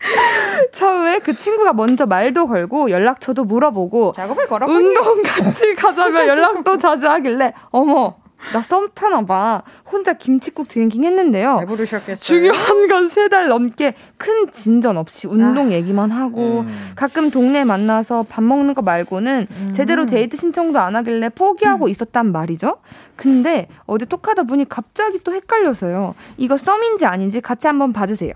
[1.24, 7.54] 그 친구가 먼저 말도 걸고 연락처도 물어보고 작업을 걸어 운동 같이 가자며 연락도 자주 하길래
[7.72, 8.16] 어머
[8.54, 9.62] 나 썸 타나 봐.
[9.92, 11.58] 혼자 김치국 drinking 했는데요.
[11.60, 12.16] 배부르셨겠어요.
[12.16, 15.72] 중요한 건 세 달 넘게 큰 진전 없이 운동 아.
[15.74, 16.92] 얘기만 하고 음.
[16.96, 19.74] 가끔 동네 만나서 밥 먹는 거 말고는 음.
[19.76, 21.90] 제대로 데이트 신청도 안 하길래 포기하고 음.
[21.90, 22.78] 있었단 말이죠.
[23.16, 26.16] 근데 어제 톡하다 보니 갑자기 또 헷갈려서요.
[26.38, 28.34] 이거 썸인지 아닌지 같이 한번 봐주세요.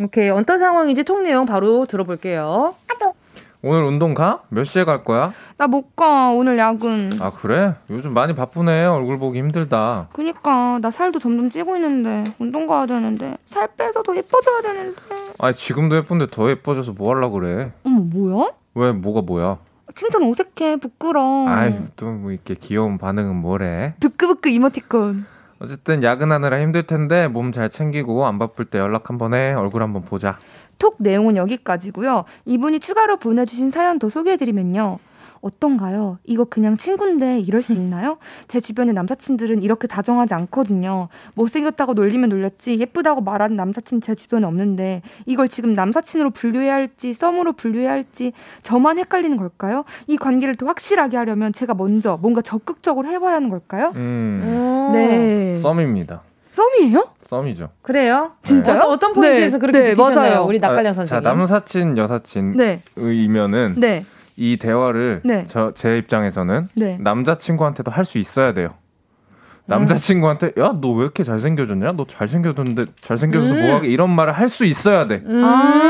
[0.00, 0.28] 오케이.
[0.30, 2.74] 어떤 상황인지 통 내용 바로 들어볼게요.
[3.60, 4.42] 오늘 운동 가?
[4.50, 5.32] 몇 시에 갈 거야?
[5.56, 6.30] 나 못 가.
[6.30, 7.10] 오늘 야근.
[7.20, 7.74] 아, 그래?
[7.90, 8.84] 요즘 많이 바쁘네.
[8.86, 10.06] 얼굴 보기 힘들다.
[10.12, 10.78] 그니까.
[10.80, 12.22] 나 살도 점점 찌고 있는데.
[12.38, 13.36] 운동 가야 되는데.
[13.46, 15.00] 살 빼서 더 예뻐져야 되는데.
[15.40, 17.72] 아 지금도 예쁜데 더 예뻐져서 뭐 하려고 그래?
[17.84, 18.50] 어머, 뭐야?
[18.76, 19.58] 왜, 뭐가 뭐야?
[19.96, 20.76] 칭찬 어색해.
[20.76, 21.48] 부끄러워.
[21.48, 23.94] 아이, 또 뭐 이렇게 귀여운 반응은 뭐래?
[23.98, 25.26] 부끄부끄 이모티콘.
[25.60, 29.52] 어쨌든 야근하느라 힘들 텐데 몸 잘 챙기고 안 바쁠 때 연락 한번 해.
[29.54, 30.38] 얼굴 한번 보자.
[30.78, 32.24] 톡 내용은 여기까지고요.
[32.44, 34.98] 이분이 추가로 보내주신 사연 더 소개해드리면요.
[35.40, 36.18] 어떤가요?
[36.24, 38.18] 이거 그냥 친구인데 이럴 수 있나요?
[38.48, 41.08] 제 주변의 남사친들은 이렇게 다정하지 않거든요.
[41.34, 47.52] 못생겼다고 놀리면 놀렸지 예쁘다고 말하는 남사친 제 주변에 없는데 이걸 지금 남사친으로 분류해야 할지 썸으로
[47.52, 48.32] 분류해야 할지
[48.62, 49.84] 저만 헷갈리는 걸까요?
[50.06, 53.92] 이 관계를 더 확실하게 하려면 제가 먼저 뭔가 적극적으로 해봐야 하는 걸까요?
[53.96, 55.58] 음, 네.
[55.60, 56.22] 썸입니다.
[56.52, 57.08] 썸이에요?
[57.22, 57.68] 썸이죠.
[57.82, 58.32] 그래요?
[58.42, 58.78] 진짜요?
[58.78, 59.60] 어떤, 어떤 포인트에서 네.
[59.60, 60.30] 그렇게 네, 느끼셨나요?
[60.32, 60.44] 맞아요.
[60.46, 61.22] 우리 낙관영 선생님.
[61.22, 64.04] 자, 남사친, 여사친이면은 네.
[64.40, 65.44] 이 대화를 네.
[65.48, 66.96] 저, 제 입장에서는 네.
[67.00, 68.74] 남자친구한테도 할 수 있어야 돼요.
[69.66, 71.92] 남자친구한테 야 너 왜 이렇게 잘생겨졌냐?
[71.92, 73.66] 너 잘생겨졌는데 잘생겨져서 음.
[73.66, 75.22] 뭐하게 이런 말을 할 수 있어야 돼.
[75.26, 75.42] 음.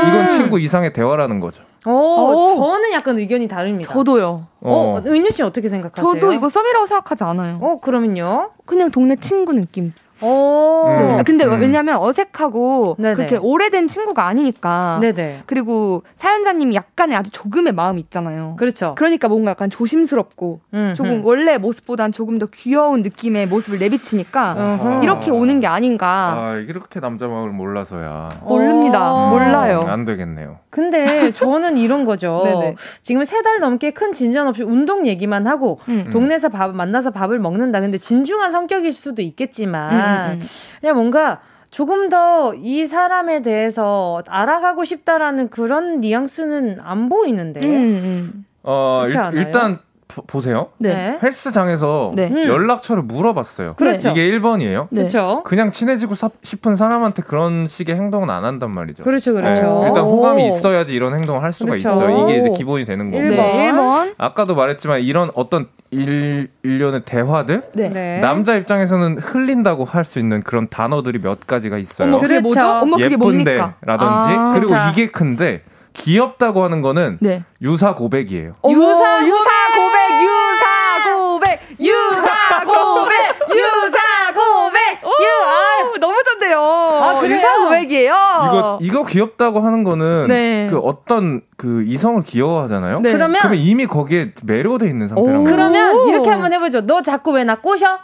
[0.07, 1.63] 이건 친구 이상의 대화라는 거죠.
[1.85, 3.93] 오, 오, 저는 약간 의견이 다릅니다.
[3.93, 4.47] 저도요.
[4.61, 6.13] 어, 어 은유 씨 어떻게 생각하세요?
[6.13, 7.59] 저도 이거 썸이라고 생각하지 않아요.
[7.61, 8.51] 어, 그러면요?
[8.65, 9.93] 그냥 동네 친구 느낌.
[10.21, 10.83] 오.
[10.99, 11.19] 네.
[11.19, 11.61] 아, 근데 음.
[11.61, 13.15] 왜냐면 어색하고 네네.
[13.15, 14.99] 그렇게 오래된 친구가 아니니까.
[15.01, 15.43] 네네.
[15.45, 18.55] 그리고 사연자님이 약간의 아주 조금의 마음이 있잖아요.
[18.59, 18.95] 그렇죠.
[18.97, 21.21] 그러니까 뭔가 약간 조심스럽고 음, 조금 음.
[21.25, 24.99] 원래 모습보단 조금 더 귀여운 느낌의 모습을 내비치니까 아.
[25.01, 26.35] 이렇게 오는 게 아닌가.
[26.37, 28.29] 아, 이렇게 남자 마음을 몰라서야.
[28.43, 29.13] 모릅니다.
[29.13, 29.29] 어.
[29.29, 29.79] 몰라요.
[29.85, 30.59] 안 되겠네요.
[30.69, 32.43] 근데 저는 이런 거죠.
[33.01, 36.09] 지금 세 달 넘게 큰 진전 없이 운동 얘기만 하고 음.
[36.11, 37.79] 동네에서 밥 만나서 밥을 먹는다.
[37.81, 40.47] 근데 진중한 성격일 수도 있겠지만 음, 음, 음.
[40.81, 41.41] 그냥 뭔가
[41.71, 47.61] 조금 더 이 사람에 대해서 알아가고 싶다라는 그런 뉘앙스는 안 보이는데.
[47.65, 49.79] 음, 어, 일, 일단
[50.27, 50.69] 보세요.
[50.79, 51.19] 네.
[51.21, 52.29] 헬스장에서 네.
[52.31, 52.47] 음.
[52.47, 53.75] 연락처를 물어봤어요.
[53.75, 54.09] 그렇죠.
[54.09, 54.87] 이게 1번이에요.
[54.89, 55.01] 네.
[55.01, 55.43] 그렇죠.
[55.45, 59.03] 그냥 친해지고 사, 싶은 사람한테 그런 식의 행동은 안 한단 말이죠.
[59.03, 59.79] 그렇죠, 그렇죠.
[59.81, 59.87] 네.
[59.87, 61.89] 일단 호감이 있어야지 이런 행동을 할 수가 그렇죠.
[61.89, 62.27] 있어요.
[62.27, 63.23] 이게 이제 기본이 되는 거고.
[63.23, 63.29] 1번.
[63.29, 64.13] 네, 1번.
[64.17, 67.89] 아까도 말했지만 이런 어떤 일, 일련의 대화들 네.
[67.89, 68.19] 네.
[68.19, 72.07] 남자 입장에서는 흘린다고 할 수 있는 그런 단어들이 몇 가지가 있어요.
[72.07, 72.59] 어머 그게 뭐죠?
[72.65, 73.75] 어머 그게 뭡니까?
[73.81, 74.89] 라든지 아, 그리고 다.
[74.89, 75.61] 이게 큰데
[75.93, 77.43] 귀엽다고 하는 거는 네.
[77.61, 78.55] 유사 고백이에요.
[78.69, 83.99] 유사 유사 고백 유사 고백 유사 고백 유사
[84.33, 86.59] 고백 유 아, 너무 좋네요.
[86.61, 88.13] 아, 유사 고백이에요.
[88.13, 90.67] 이거 이거 귀엽다고 하는 거는 네.
[90.69, 92.99] 그 어떤 그 이성을 귀여워하잖아요.
[93.01, 93.11] 네.
[93.11, 95.43] 그러면 그러면 이미 거기에 매료돼 있는 거예요.
[95.43, 96.81] 그러면 이렇게 한번 해보죠.
[96.81, 97.99] 너 자꾸 왜 나 꼬셔?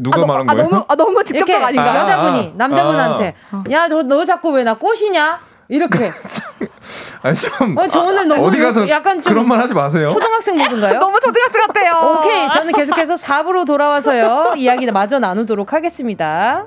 [0.00, 0.68] 누가 아, 말한 아, 거예요?
[0.68, 2.00] 너무 아, 너무 직접적 아닌가요?
[2.00, 3.64] 아, 여자분이 남자분한테 아.
[3.70, 5.40] 야너 너 자꾸 왜 나 꼬시냐?
[5.68, 6.10] 이렇게.
[7.28, 7.76] 아니 좀.
[7.78, 10.10] 어, 저 오늘 너무 어디 가서 약간 좀 그런 말 하지 마세요.
[10.12, 10.98] 초등학생 모드인가요?
[11.00, 12.18] 너무 초등학생 같아요.
[12.20, 16.66] 오케이, 저는 계속해서 4부로 돌아와서요 이야기 마저 나누도록 하겠습니다.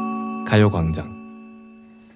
[0.51, 1.21] 가요광장.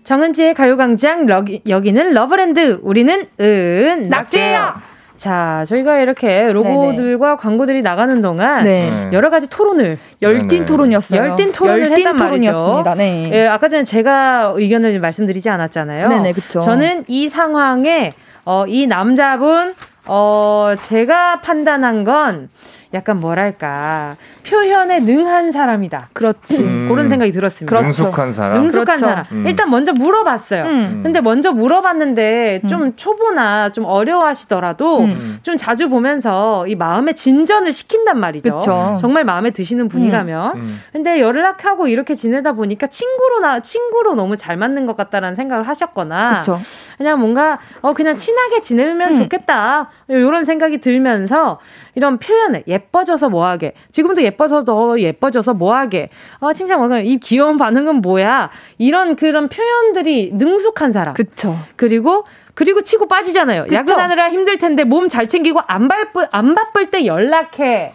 [0.04, 1.26] 정은지의 가요광장
[1.70, 4.74] 여기는 러브랜드 우리는 은 낙지예요.
[5.16, 7.38] 자, 저희가 이렇게 로고들과 네네.
[7.40, 9.10] 광고들이 나가는 동안 네.
[9.14, 11.22] 여러 가지 토론을 열띤 토론이었어요.
[11.22, 12.96] 열띤 토론을 열띤 했단 토론이었습니다.
[12.96, 13.30] 네.
[13.32, 16.10] 예, 아까 전에 제가 의견을 말씀드리지 않았잖아요.
[16.10, 16.60] 네네, 그렇죠.
[16.60, 18.10] 저는 이 상황에
[18.44, 19.74] 어, 이 남자분
[20.08, 22.50] 어, 제가 판단한 건
[22.96, 24.16] 약간 뭐랄까
[24.48, 26.10] 표현에 능한 사람이다.
[26.14, 26.64] 그렇지.
[26.64, 26.88] 음.
[26.90, 27.70] 그런 생각이 들었습니다.
[27.78, 28.04] 그렇죠.
[28.04, 28.62] 능숙한 사람.
[28.62, 29.06] 능숙한 그렇죠.
[29.06, 29.26] 사람.
[29.32, 29.48] 음.
[29.48, 30.64] 일단 먼저 물어봤어요.
[30.64, 31.02] 음.
[31.04, 32.94] 근데 먼저 물어봤는데 좀 음.
[32.96, 35.40] 초보나 좀 어려워하시더라도 음.
[35.44, 38.60] 좀 자주 보면서 이 마음의 진전을 시킨단 말이죠.
[38.60, 38.98] 그쵸.
[39.02, 40.56] 정말 마음에 드시는 분이라면.
[40.56, 40.82] 음.
[40.94, 46.38] 근데 연락하고 이렇게 지내다 보니까 친구로 나 친구로 너무 잘 맞는 것 같다라는 생각을 하셨거나
[46.38, 46.58] 그쵸.
[46.98, 49.90] 그냥 뭔가 어 그냥 친하게 지내면 좋겠다.
[50.08, 51.60] 이런 생각이 들면서
[51.96, 56.10] 이런 표현을 예 뻐져서 뭐하게 지금도 예뻐 예뻐서 더 예뻐져서 뭐하게
[56.40, 62.82] 아 칭찬 뭐가 이 귀여운 반응은 뭐야 이런 그런 표현들이 능숙한 사람 그쵸 그리고 그리고
[62.82, 63.76] 치고 빠지잖아요 그쵸?
[63.76, 67.94] 야근하느라 힘들 텐데 몸 잘 챙기고 안 바쁠 안 바쁠 때 연락해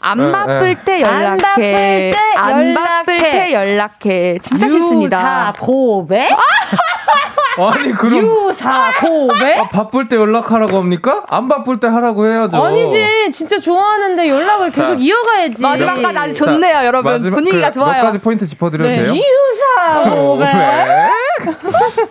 [0.00, 0.84] 안 네, 바쁠 네.
[0.84, 2.04] 때 연락해.
[2.36, 4.38] 안 바쁠 때 연락해.
[4.40, 5.16] 진짜 싫습니다.
[5.18, 6.28] 유사 고백?
[7.58, 9.58] 아니 그럼 유사 고백?
[9.58, 11.24] 아, 바쁠 때 연락하라고 합니까?
[11.28, 12.62] 안 바쁠 때 하라고 해야죠.
[12.62, 15.62] 아니지 진짜 좋아하는데 연락을 계속 자, 이어가야지.
[15.62, 17.12] 마지막까지 아주 좋네요, 자, 여러분.
[17.12, 17.92] 마지막, 분위기가 그, 좋아요.
[17.94, 18.96] 몇 가지 포인트 짚어드려도 네.
[19.02, 19.14] 돼요?
[19.14, 20.46] 유사 고백.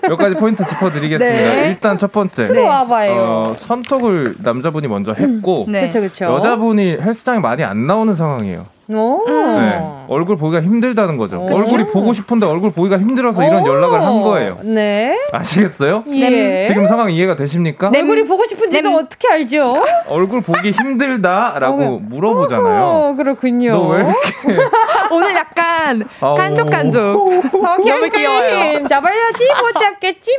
[0.02, 1.54] 몇 가지 포인트 짚어드리겠습니다.
[1.54, 1.68] 네.
[1.70, 2.44] 일단 첫 번째.
[2.46, 3.14] 들어와봐요.
[3.16, 5.82] 어, 선톡을 남자분이 먼저 했고, 음, 네.
[5.88, 6.26] 그쵸, 그쵸.
[6.26, 8.66] 여자분이 헬스장에 많이 안 나오는 상황이에요.
[8.88, 11.38] 네, 얼굴 보기가 힘들다는 거죠.
[11.40, 11.56] 오.
[11.56, 14.58] 얼굴이 보고 싶은데 얼굴 보기가 힘들어서 이런 연락을 한 거예요.
[14.64, 15.18] 네.
[15.32, 16.04] 아시겠어요?
[16.12, 16.66] 예.
[16.66, 17.90] 지금 상황 이해가 되십니까?
[17.90, 18.96] 내 얼굴이 보고 싶은지도 네.
[18.96, 19.84] 어떻게 알죠?
[20.08, 22.84] 얼굴 보기 힘들다라고 어, 물어보잖아요.
[22.86, 23.72] 어, 그렇군요.
[23.72, 24.62] 너 왜 이렇게
[25.12, 27.52] 오늘 약간 깐족깐족.
[27.52, 28.86] 너무 귀여워요.
[28.88, 30.32] 잡아야지 못 잡겠지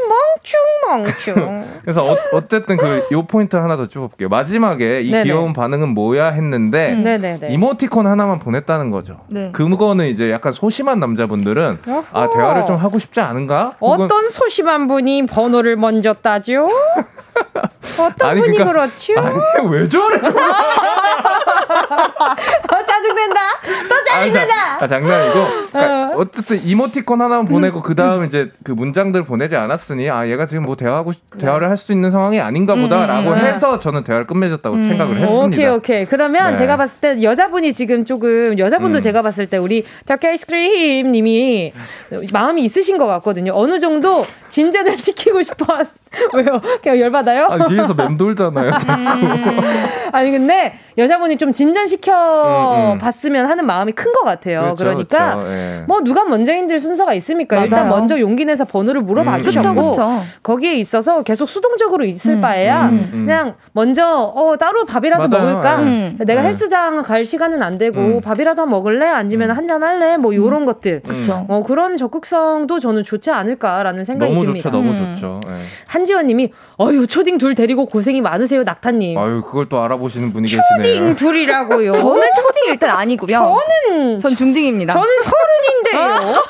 [0.89, 1.65] 멍충 멍충.
[1.83, 4.29] 그래서 어, 쨌든 그 요 포인트 하나 더 찝어볼게요.
[4.29, 5.25] 마지막에 이 네네.
[5.25, 7.41] 귀여운 반응은 뭐야 했는데 음.
[7.51, 9.21] 이모티콘 하나만 보냈다는 거죠.
[9.29, 9.51] 네.
[9.53, 12.05] 그거는 이제 약간 소심한 남자분들은 어허.
[12.13, 13.75] 아 대화를 좀 하고 싶지 않은가?
[13.81, 16.69] 어떤 소심한 분이 번호를 먼저 따죠?
[17.99, 19.15] 어떤 아니, 분이 그러니까, 그렇죠?
[19.19, 20.17] 아니 왜 저래?
[21.67, 23.41] 어, 짜증낸다.
[23.89, 24.55] 또 짜증낸다.
[24.83, 25.47] 아, 장난이고.
[25.73, 26.25] 그러니까 어.
[26.33, 30.77] 쨌든 이모티콘 하나만 보내고 그 다음 이제 그 문장들 보내지 않았으니 아 얘가 지금 뭐
[30.77, 33.47] 대화하고 대화를 할 수 있는 상황이 아닌가 보다라고 음, 음, 음.
[33.47, 34.89] 해서 저는 대화를 끝맺었다고 음.
[34.89, 35.45] 생각을 했습니다.
[35.45, 36.05] 오케이 오케이.
[36.07, 36.57] 그러면 네.
[36.57, 39.01] 제가 봤을 때 여자분이 지금 조금 여자분도 음.
[39.01, 41.73] 제가 봤을 때 우리 터키 아이스크림님이
[42.33, 43.53] 마음이 있으신 것 같거든요.
[43.55, 45.67] 어느 정도 진전을 시키고 싶어.
[46.35, 46.61] 왜요?
[46.83, 47.47] 그냥 열받아요?
[47.51, 48.71] 아, 위에서 맴돌잖아요.
[48.79, 49.03] 자꾸.
[50.13, 52.99] 아니 근데 여자분이 좀 진전시켜 음, 음.
[52.99, 54.61] 봤으면 하는 마음이 큰 것 같아요.
[54.63, 55.53] 그렇죠, 그러니까 그렇죠.
[55.53, 55.85] 예.
[55.87, 57.57] 뭐 누가 먼저인들 순서가 있습니까?
[57.57, 57.65] 맞아요.
[57.67, 62.41] 일단 먼저 용기 내서 번호를 물어봐 음, 주셨고 그쵸, 거기에 있어서 계속 수동적으로 있을 음,
[62.41, 63.25] 바에야 음, 음.
[63.27, 65.49] 그냥 먼저 어 따로 밥이라도 맞아요.
[65.51, 65.79] 먹을까?
[66.25, 66.47] 내가 예.
[66.47, 69.07] 헬스장 갈 시간은 안 되고 밥이라도 먹을래?
[69.07, 70.17] 아니면 한잔 할래?
[70.17, 71.03] 뭐 요런 것들.
[71.49, 74.71] 어, 그런 적극성도 저는 좋지 않을까라는 생각이 너무 듭니다.
[74.71, 75.41] 좋죠, 너무 좋죠.
[75.49, 75.53] 예.
[76.07, 79.19] 한지원님이 어유 초딩 둘 데리고 고생이 많으세요, 낙타님.
[79.19, 80.65] 아유 그걸 또 알아보시는 분이 계시네요.
[80.79, 81.93] 초딩 둘이라고요.
[81.93, 83.59] 저는 초딩 일단 아니고요.
[83.89, 84.95] 저는 전 중딩입니다.
[84.95, 86.43] 저는 서른인데요.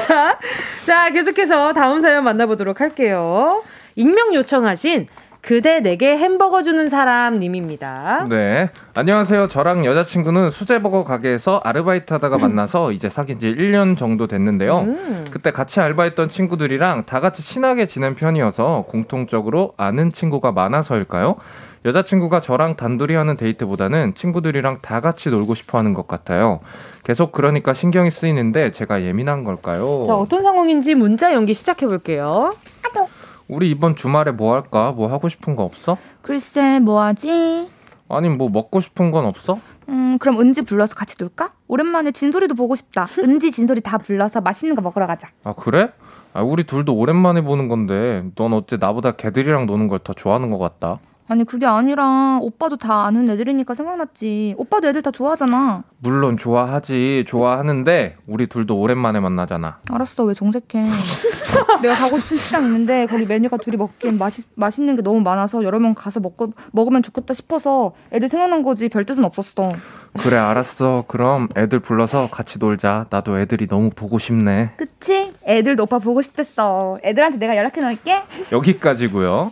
[0.00, 0.38] 자,
[0.86, 3.62] 자 계속해서 다음 사연 만나보도록 할게요.
[3.94, 5.06] 익명 요청하신
[5.46, 8.26] 그대 내게 햄버거 주는 사람 님입니다.
[8.28, 8.68] 네.
[8.96, 9.46] 안녕하세요.
[9.46, 12.40] 저랑 여자친구는 수제버거 가게에서 아르바이트 하다가 음.
[12.40, 14.78] 만나서 이제 사귄 지 1년 정도 됐는데요.
[14.78, 15.24] 음.
[15.30, 21.36] 그때 같이 알바했던 친구들이랑 다 같이 친하게 지낸 편이어서 공통적으로 아는 친구가 많아서일까요?
[21.84, 26.58] 여자친구가 저랑 단둘이 하는 데이트보다는 친구들이랑 다 같이 놀고 싶어 하는 것 같아요.
[27.04, 30.06] 계속 그러니까 신경이 쓰이는데 제가 예민한 걸까요?
[30.08, 32.52] 자, 어떤 상황인지 문자 연기 시작해 볼게요.
[33.48, 34.92] 우리 이번 주말에 뭐 할까?
[34.92, 35.96] 뭐 하고 싶은 거 없어?
[36.22, 37.70] 글쎄, 뭐 하지?
[38.08, 39.58] 아니, 뭐 먹고 싶은 건 없어?
[39.88, 41.52] 음, 그럼 은지 불러서 같이 놀까?
[41.68, 43.06] 오랜만에 진소리도 보고 싶다.
[43.18, 45.28] 은지, 진소리 다 불러서 맛있는 거 먹으러 가자.
[45.44, 45.90] 아, 그래?
[46.32, 50.58] 아, 우리 둘도 오랜만에 보는 건데, 넌 어째 나보다 걔들이랑 노는 걸 더 좋아하는 것
[50.58, 50.98] 같다.
[51.28, 54.54] 아니 그게 아니라 오빠도 다 아는 애들이니까 생각났지.
[54.58, 55.82] 오빠도 애들 다 좋아하잖아.
[55.98, 57.24] 물론 좋아하지.
[57.26, 59.78] 좋아하는데 우리 둘도 오랜만에 만나잖아.
[59.90, 60.24] 알았어.
[60.24, 60.84] 왜 정색해.
[61.82, 65.80] 내가 가고 싶은 식당 있는데 거기 메뉴가 둘이 먹기엔 맛있, 맛있는 게 너무 많아서 여러
[65.80, 69.70] 명 가서 먹고, 먹으면 좋겠다 싶어서 애들 생각난 거지 별 뜻은 없었어.
[70.18, 71.04] 그래 알았어.
[71.08, 73.06] 그럼 애들 불러서 같이 놀자.
[73.10, 74.70] 나도 애들이 너무 보고 싶네.
[74.76, 75.32] 그치?
[75.46, 76.98] 애들도 오빠 보고 싶댔어.
[77.04, 78.22] 애들한테 내가 연락해 놓을게.
[78.52, 79.50] 여기까지고요.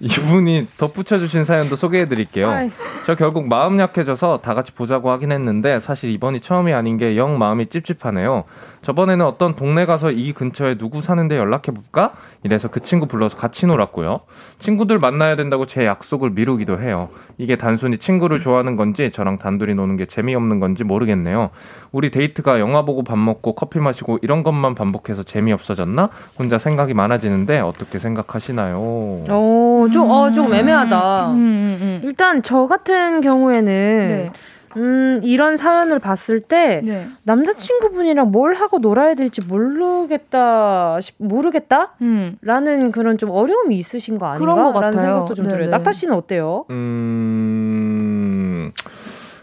[0.00, 2.50] 이분이 덧붙여주신 사연도 소개해드릴게요.
[2.50, 2.70] 아이.
[3.04, 7.36] 저 결국 마음 약해져서 다 같이 보자고 하긴 했는데 사실 이번이 처음이 아닌 게 영
[7.38, 8.44] 마음이 찝찝하네요.
[8.82, 12.12] 저번에는 어떤 동네 가서 이 근처에 누구 사는데 연락해 볼까?
[12.42, 14.20] 이래서 그 친구 불러서 같이 놀았고요.
[14.58, 17.08] 친구들 만나야 된다고 제 약속을 미루기도 해요.
[17.36, 21.50] 이게 단순히 친구를 좋아하는 건지 저랑 단둘이 노는 게 재미없는 건지 모르겠네요.
[21.92, 26.10] 우리 데이트가 영화 보고 밥 먹고 커피 마시고 이런 것만 반복해서 재미없어졌나?
[26.38, 28.76] 혼자 생각이 많아지는데 어떻게 생각하시나요?
[28.76, 31.30] 오, 좀, 어, 좀 애매하다.
[31.30, 32.00] 음, 음, 음.
[32.04, 34.32] 일단 저 같은 경우에는 네.
[34.76, 37.08] 음, 이런 사연을 봤을 때 네.
[37.24, 41.94] 남자친구분이랑 뭘 하고 놀아야 될지 모르겠다, 모르겠다?
[42.02, 42.36] 음.
[42.42, 44.40] 라는 그런 좀 어려움이 있으신 거 아닌가?
[44.40, 45.56] 그런 것 라는 생각도 좀 네네.
[45.56, 45.70] 들어요.
[45.70, 46.64] 낙타 씨는 어때요?
[46.70, 48.70] 음,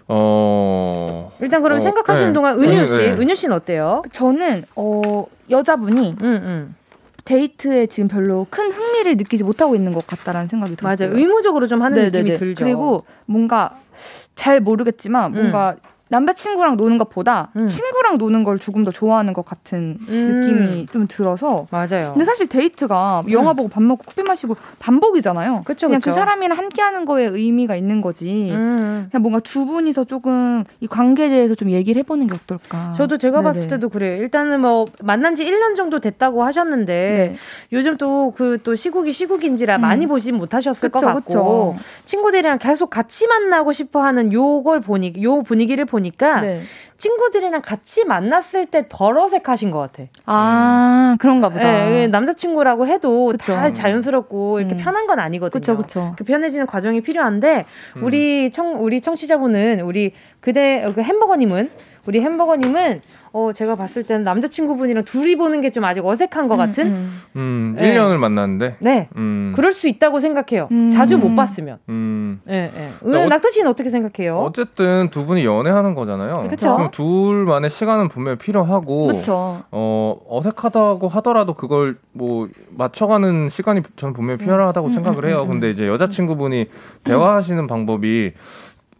[0.07, 1.32] 어.
[1.39, 2.34] 일단 그럼 어, 생각하시는 네.
[2.34, 3.11] 동안 은유 씨, 네.
[3.11, 4.03] 은유 씨는 어때요?
[4.11, 6.76] 저는, 어, 여자분이 음, 음.
[7.26, 11.09] 데이트에 지금 별로 큰 흥미를 느끼지 못하고 있는 것 같다라는 생각이 들었어요.
[11.09, 11.19] 맞아요.
[11.19, 12.17] 의무적으로 좀 하는 네네네.
[12.21, 12.63] 느낌이 들죠.
[12.63, 13.76] 그리고 뭔가
[14.36, 15.95] 잘 모르겠지만 뭔가 음.
[16.10, 17.66] 남자친구랑 노는 것보다 음.
[17.66, 20.41] 친구랑 노는 걸 조금 더 좋아하는 것 같은 음.
[20.41, 22.12] 느낌이 좀 들어서 맞아요.
[22.14, 23.32] 근데 사실 데이트가 음.
[23.32, 25.64] 영화 보고 밥 먹고 커피 마시고 반복이잖아요.
[25.66, 26.16] 그쵸, 그냥 그 그쵸.
[26.16, 28.51] 그 사람이랑 함께하는 거에 의미가 있는 거지.
[28.51, 29.08] 음.
[29.12, 32.93] 그냥 뭔가 두 분이서 조금 이 관계에 대해서 좀 얘기를 해보는 게 어떨까.
[32.95, 33.43] 저도 제가 네네.
[33.43, 34.22] 봤을 때도 그래요.
[34.22, 37.36] 일단은 뭐 만난 지 1년 정도 됐다고 하셨는데 네.
[37.74, 39.82] 요즘 또 그또 그 시국이 시국인지라 음.
[39.82, 41.76] 많이 보진 못하셨을 그쵸, 것 같고 그쵸.
[42.06, 46.62] 친구들이랑 계속 같이 만나고 싶어하는 요걸 보니 요 분위기를 보 니까 네.
[46.98, 50.04] 친구들이랑 같이 만났을 때 덜 어색하신 것 같아.
[50.26, 51.64] 아, 그런가 보다.
[51.86, 53.54] 네, 남자친구라고 해도 그쵸.
[53.54, 54.78] 다 자연스럽고 이렇게 음.
[54.78, 55.60] 편한 건 아니거든요.
[55.60, 56.14] 그쵸, 그쵸.
[56.18, 57.66] 그 편해지는 과정이 필요한데,
[57.98, 58.04] 음.
[58.04, 61.70] 우리 청, 우리 청취자분은, 우리 그대, 그 햄버거님은
[62.08, 63.01] 우리 햄버거님은
[63.34, 66.86] 어, 제가 봤을 때는 남자친구분이랑 둘이 보는 게 좀 아직 어색한 것 음, 같은?
[66.88, 67.76] 음, 음.
[67.78, 67.93] 네.
[67.93, 68.78] 1년을 만났는데?
[68.80, 69.10] 네.
[69.18, 69.51] 음.
[69.56, 70.70] 그럴 수 있다고 생각해요.
[70.72, 70.89] 음.
[70.89, 71.80] 자주 못 봤으면.
[71.89, 72.39] 음.
[72.45, 72.91] 네, 네.
[73.03, 74.38] 음, 낙타 씨는 어떻게 생각해요?
[74.39, 76.47] 어쨌든 두 분이 연애하는 거잖아요.
[76.49, 76.76] 그쵸.
[76.78, 79.08] 그럼 둘만의 시간은 분명히 필요하고.
[79.08, 79.64] 그쵸.
[79.72, 82.47] 어, 어색하다고 하더라도 그걸 뭐
[82.78, 85.45] 맞춰가는 시간이 저는 분명히 필요하다고 생각을 해요.
[85.49, 86.68] 근데 이제 여자친구분이
[87.03, 88.32] 대화하시는 방법이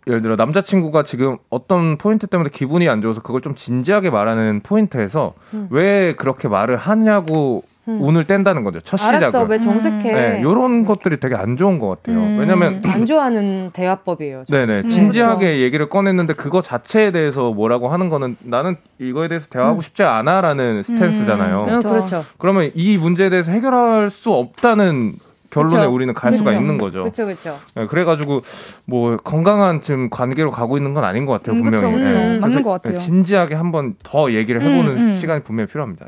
[0.08, 5.34] 예를 들어 남자친구가 지금 어떤 포인트 때문에 기분이 안 좋아서 그걸 좀 진지하게 말하는 포인트에서
[5.54, 5.68] 음.
[5.72, 8.00] 왜 그렇게 말을 하냐고 음.
[8.02, 8.80] 운을 뗀다는 거죠.
[8.80, 9.18] 첫 시작은.
[9.18, 10.12] 알았어, 왜 정색해?
[10.14, 12.20] 네, 이런 것들이 되게 안 좋은 것 같아요.
[12.20, 12.38] 음.
[12.40, 14.44] 왜냐면 안 좋아하는 대화법이에요.
[14.48, 14.56] 저.
[14.56, 14.88] 네네, 음.
[14.88, 15.62] 진지하게 그렇죠.
[15.62, 19.82] 얘기를 꺼냈는데 그거 자체에 대해서 뭐라고 하는 거는 나는 이거에 대해서 대화하고 음.
[19.82, 21.58] 싶지 않아라는 스탠스잖아요.
[21.68, 21.80] 음.
[21.80, 22.26] 그렇죠.
[22.38, 25.14] 그러면 이 문제에 대해서 해결할 수 없다는
[25.56, 25.94] 결론에 그쵸?
[25.94, 27.00] 우리는 갈 수가 있는 거죠.
[27.04, 27.60] 그렇죠, 그렇죠.
[27.76, 28.42] 네, 그래가지고
[28.86, 32.02] 뭐 건강한 지금 관계로 가고 있는 건 아닌 것 같아요, 음, 분명히.
[32.02, 32.40] 그쵸, 네.
[32.40, 32.98] 맞는 것 같아요.
[32.98, 35.14] 진지하게 한번 더 얘기를 해보는 음, 음.
[35.16, 36.08] 시간이 분명히 필요합니다.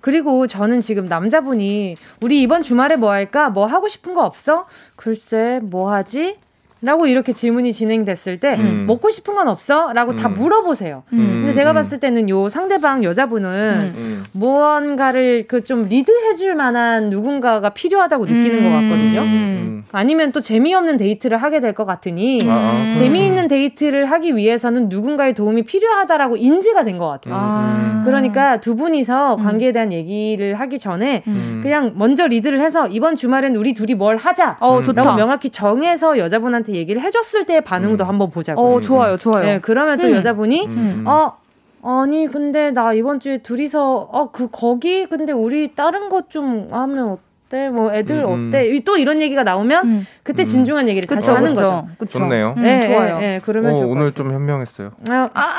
[0.00, 3.50] 그리고 저는 지금 남자분이 우리 이번 주말에 뭐 할까?
[3.50, 4.66] 뭐 하고 싶은 거 없어?
[4.96, 6.38] 글쎄, 뭐 하지?
[6.82, 8.84] 라고 이렇게 질문이 진행됐을 때 음.
[8.86, 9.92] 먹고 싶은 건 없어?
[9.92, 10.16] 라고 음.
[10.16, 11.02] 다 물어보세요.
[11.12, 11.18] 음.
[11.40, 13.94] 근데 제가 봤을 때는 요 상대방 여자분은 음.
[13.96, 14.24] 음.
[14.32, 19.20] 무언가를 그 좀 리드해 줄 만한 누군가가 필요하다고 느끼는 것 같거든요.
[19.20, 19.84] 음.
[19.92, 25.62] 아니면 또 재미없는 데이트를 하게 될 것 같으니 아, 재미있는 데이트를 하기 위해서는 누군가의 도움이
[25.62, 27.34] 필요하다라고 인지가 된 것 같아요.
[27.36, 28.02] 아.
[28.04, 31.22] 그러니까 두 분이서 관계에 대한 얘기를 하기 전에
[31.62, 34.56] 그냥 먼저 리드를 해서 이번 주말엔 우리 둘이 뭘 하자.
[34.60, 38.08] 어, 라고 명확히 정해서 여자분한테 저한테 얘기를 해줬을 때의 반응도 음.
[38.08, 38.74] 한번 보자고요.
[38.76, 39.44] 어, 좋아요, 좋아요.
[39.44, 40.12] 네, 그러면 또 음.
[40.14, 41.04] 여자분이 음.
[41.06, 41.32] 어
[41.82, 47.08] 아니 근데 나 이번 주에 둘이서 어 그 거기 근데 우리 다른 것 좀 하면
[47.48, 47.68] 어때?
[47.68, 48.48] 뭐 애들 음.
[48.48, 48.80] 어때?
[48.84, 50.06] 또 이런 얘기가 나오면 음.
[50.22, 51.88] 그때 진중한 얘기를 그쵸, 다시 하는 그쵸, 거죠.
[51.98, 52.18] 그쵸.
[52.20, 52.54] 좋네요.
[52.56, 53.18] 네, 음, 좋아요.
[53.18, 54.92] 네, 그러면 어, 오늘 좀 현명했어요.
[55.10, 55.54] 아, 아.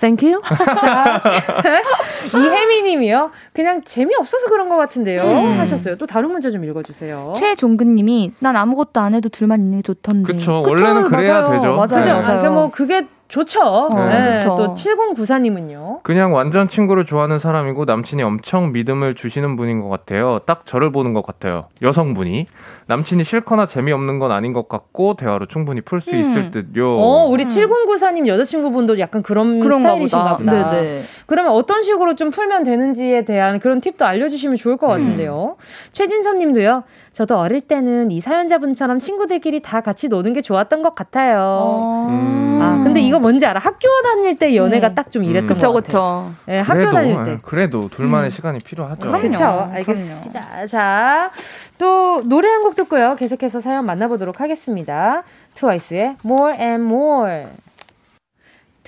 [0.00, 0.40] Thank you.
[0.42, 1.22] 자,
[2.38, 3.30] 이혜미 님이요.
[3.52, 5.22] 그냥 재미없어서 그런 것 같은데요.
[5.22, 5.58] 음.
[5.58, 5.96] 하셨어요.
[5.96, 7.34] 또 다른 문제 좀 읽어주세요.
[7.36, 10.32] 최종근 님이 난 아무것도 안 해도 둘만 있는 게 좋던데.
[10.32, 10.62] 그쵸.
[10.66, 11.50] 원래는 그래야 맞아요.
[11.52, 11.74] 되죠.
[11.74, 12.04] 맞아요.
[12.04, 12.12] 네.
[12.22, 12.46] 맞아요.
[12.46, 13.60] 아, 뭐 그게 좋죠.
[13.60, 14.40] 어, 네.
[14.40, 14.56] 좋죠.
[14.56, 16.02] 또 7094님은요.
[16.02, 20.40] 그냥 완전 친구를 좋아하는 사람이고 남친이 엄청 믿음을 주시는 분인 것 같아요.
[20.46, 21.66] 딱 저를 보는 것 같아요.
[21.82, 22.46] 여성분이.
[22.86, 26.16] 남친이 싫거나 재미없는 건 아닌 것 같고 대화로 충분히 풀수 음.
[26.16, 26.98] 있을 듯요.
[26.98, 27.48] 어, 우리 음.
[27.48, 30.52] 7094님 여자친구분도 약간 그런 스타일이신가 보다.
[30.52, 30.70] 보다.
[30.70, 31.02] 네네.
[31.26, 34.92] 그러면 어떤 식으로 좀 풀면 되는지에 대한 그런 팁도 알려주시면 좋을 것 음.
[34.92, 35.56] 같은데요.
[35.92, 36.84] 최진선 님도요.
[37.18, 41.40] 저도 어릴 때는 이 사연자분처럼 친구들끼리 다 같이 노는 게 좋았던 것 같아요.
[41.40, 42.06] 어.
[42.10, 42.60] 음.
[42.62, 43.58] 아, 근데 이거 뭔지 알아?
[43.58, 44.94] 학교 다닐 때 연애가 음.
[44.94, 45.48] 딱좀 이랬던 음.
[45.48, 46.32] 그쵸, 것 같아요.
[46.36, 46.42] 그쵸.
[46.46, 47.30] 네, 학교 다닐 때.
[47.32, 48.30] 아, 그래도 둘만의 음.
[48.30, 49.00] 시간이 필요하죠.
[49.10, 49.44] 그렇죠.
[49.72, 50.40] 알겠습니다.
[50.40, 50.66] 그럼요.
[50.68, 51.32] 자,
[51.76, 53.16] 또 노래 한 곡 듣고요.
[53.16, 55.24] 계속해서 사연 만나보도록 하겠습니다.
[55.54, 57.46] 트와이스의 More and More.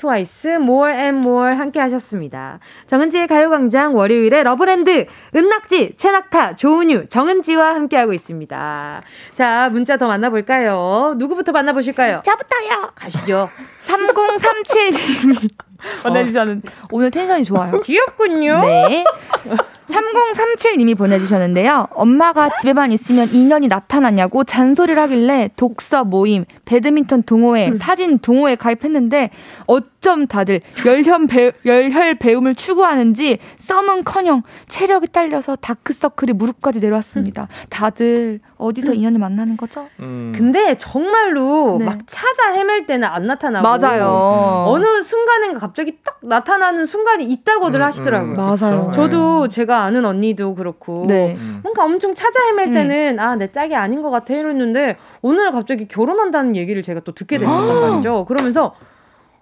[0.01, 2.59] 트와이스 More and More 함께 하셨습니다.
[2.87, 5.05] 정은지의 가요광장 월요일에 러브랜드
[5.37, 9.03] 은낙지 최낙타 조은유 정은지와 함께하고 있습니다.
[9.35, 11.17] 자 문자 더 만나볼까요?
[11.19, 12.23] 누구부터 만나보실까요?
[12.25, 12.93] 저부터요.
[12.95, 13.51] 가시죠.
[13.87, 15.51] 3037님이
[16.03, 16.87] 보내주셨는 어.
[16.93, 17.81] 오늘 텐션이 좋아요.
[17.81, 18.61] 귀엽군요.
[18.61, 19.05] 네.
[19.91, 21.89] 3037님이 보내주셨는데요.
[21.93, 27.77] 엄마가 집에만 있으면 인연이 나타나냐고 잔소리를 하길래 독서 모임, 배드민턴 동호회, 음.
[27.77, 29.31] 사진 동호회 가입했는데
[29.67, 37.49] 어쩜 다들 열혈, 배, 열혈 배움을 추구하는지 썸은 커녕 체력이 딸려서 다크서클이 무릎까지 내려왔습니다.
[37.69, 39.89] 다들 어디서 인연을 만나는 거죠?
[40.01, 40.33] 음.
[40.35, 41.85] 근데 정말로 네.
[41.85, 44.65] 막 찾아 헤맬 때는 안 나타나고 맞아요.
[44.69, 48.33] 어느 순간인가 갑자기 딱 나타나는 순간이 있다고들 음, 하시더라고요.
[48.33, 48.93] 음, 맞아요.
[48.95, 51.37] 저도 제가 아는 언니도 그렇고 네.
[51.63, 52.75] 뭔가 엄청 찾아 헤맬 음.
[52.75, 57.77] 때는 아내 짝이 아닌 것 같아 이랬는데 오늘 갑자기 결혼한다는 얘기를 제가 또 듣게 됐었단
[57.85, 57.89] 아.
[57.91, 58.25] 말이죠.
[58.27, 58.75] 그러면서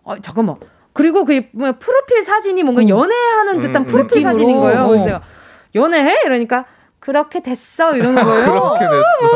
[0.05, 0.57] 아 잠깐만
[0.93, 2.89] 그리고 그 뭐 프로필 사진이 뭔가 음.
[2.89, 4.33] 연애하는 듯한 프로필 느낌으로.
[4.33, 4.87] 사진인 거예요.
[4.89, 5.23] 그래서 제가
[5.75, 6.65] 연애해 이러니까
[6.99, 8.75] 그렇게 됐어 이러는 거예요.
[8.75, 9.27] 그렇게 됐어.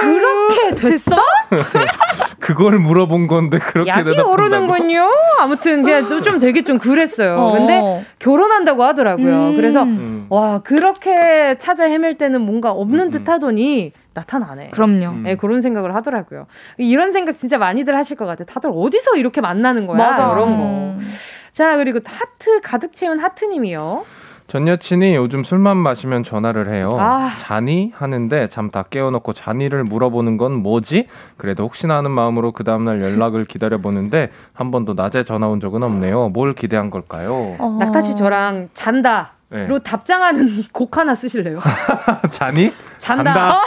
[0.00, 1.16] 그렇게 됐어?
[2.46, 5.10] 그걸 물어본 건데 그렇게 약이 오르는군요.
[5.40, 7.36] 아무튼 그냥 좀 되게 좀 그랬어요.
[7.36, 7.52] 어.
[7.52, 9.48] 근데 결혼한다고 하더라고요.
[9.48, 9.56] 음.
[9.56, 10.26] 그래서 음.
[10.28, 13.10] 와 그렇게 찾아 헤맬 때는 뭔가 없는 음.
[13.10, 14.70] 듯하더니 나타나네.
[14.70, 15.22] 그럼요.
[15.24, 16.46] 네, 그런 생각을 하더라고요.
[16.78, 18.46] 이런 생각 진짜 많이들 하실 것 같아요.
[18.46, 19.96] 다들 어디서 이렇게 만나는 거야?
[19.96, 20.32] 맞아.
[20.32, 20.94] 이런 거.
[21.52, 24.04] 자 그리고 하트 가득 채운 하트님이요.
[24.46, 26.96] 전 여친이 요즘 술만 마시면 전화를 해요.
[27.00, 27.32] 아.
[27.38, 27.90] 자니?
[27.94, 31.06] 하는데 잠 다 깨워놓고 자니를 물어보는 건 뭐지?
[31.36, 36.28] 그래도 혹시나 하는 마음으로 그 다음날 연락을 기다려보는데 한 번도 낮에 전화 온 적은 없네요.
[36.30, 37.56] 뭘 기대한 걸까요?
[37.58, 37.76] 어.
[37.80, 39.32] 낙타 씨 저랑 잔다.
[39.50, 39.82] 로 네.
[39.84, 41.60] 답장하는 곡 하나 쓰실래요?
[42.30, 42.72] 자니?
[42.98, 43.32] 잔다.
[43.32, 43.60] 잔다.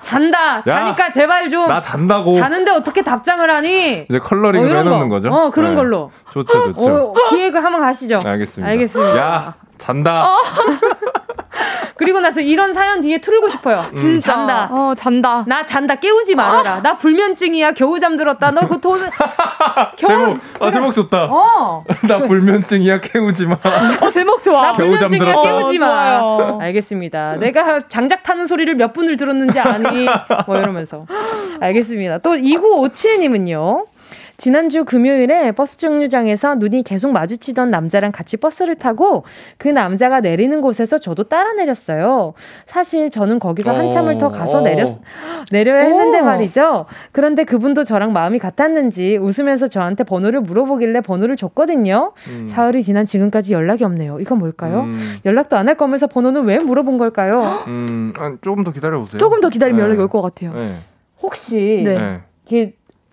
[0.00, 0.62] 잔다.
[0.62, 1.66] 자니까 야, 제발 좀.
[1.68, 2.32] 나 잔다고.
[2.32, 4.06] 자는데 어떻게 답장을 하니?
[4.08, 5.20] 이제 컬러링을 어, 해놓는 거.
[5.20, 5.76] 죠 어, 그런 네.
[5.76, 6.10] 걸로.
[6.32, 7.10] 좋죠, 좋죠.
[7.10, 8.20] 어, 기획을 한번 가시죠.
[8.24, 8.70] 알겠습니다.
[8.70, 9.18] 알겠습니다.
[9.18, 10.24] 야, 잔다.
[10.30, 10.36] 어.
[11.96, 13.82] 그리고 나서 이런 사연 뒤에 틀고 싶어요.
[13.92, 13.96] 음.
[13.96, 14.32] 진짜.
[14.32, 14.68] 잔다.
[14.70, 15.44] 어, 잔다.
[15.48, 15.96] 나 잔다.
[15.96, 16.74] 깨우지 말아라.
[16.74, 16.82] 아.
[16.82, 17.72] 나 불면증이야.
[17.72, 18.52] 겨우 잠들었다.
[18.52, 19.00] 너 그 돈.
[19.96, 21.24] 제목, 아, 제목 좋다.
[21.30, 21.82] 어.
[22.06, 23.00] 나 불면증이야.
[23.00, 23.58] 깨우지 마.
[24.00, 24.62] 어, 제목 좋아.
[24.62, 25.40] 나 불면증이야.
[25.42, 26.18] 깨우지 마.
[26.20, 27.36] 어, 알겠습니다.
[27.36, 30.06] 내가 장작 타는 소리를 몇 분을 들었는지 아니.
[30.46, 31.06] 뭐 이러면서.
[31.60, 32.18] 알겠습니다.
[32.18, 33.86] 또 2957님은요.
[34.42, 39.24] 지난주 금요일에 버스 정류장에서 눈이 계속 마주치던 남자랑 같이 버스를 타고
[39.58, 42.34] 그 남자가 내리는 곳에서 저도 따라 내렸어요.
[42.64, 44.96] 사실 저는 거기서 한참을 더 가서 내렸,
[45.50, 46.86] 내려야 했는데 말이죠.
[47.10, 52.12] 그런데 그분도 저랑 마음이 같았는지 웃으면서 저한테 번호를 물어보길래 번호를 줬거든요.
[52.28, 52.46] 음.
[52.48, 54.20] 사흘이 지난 지금까지 연락이 없네요.
[54.20, 54.82] 이건 뭘까요?
[54.82, 55.16] 음.
[55.26, 57.64] 연락도 안 할 거면서 번호는 왜 물어본 걸까요?
[57.66, 58.10] 음,
[58.40, 59.18] 조금 더 기다려보세요.
[59.18, 59.84] 조금 더 기다리면 네.
[59.84, 60.54] 연락이 올 것 같아요.
[60.54, 60.76] 네.
[61.20, 61.98] 혹시 네.
[61.98, 62.20] 네.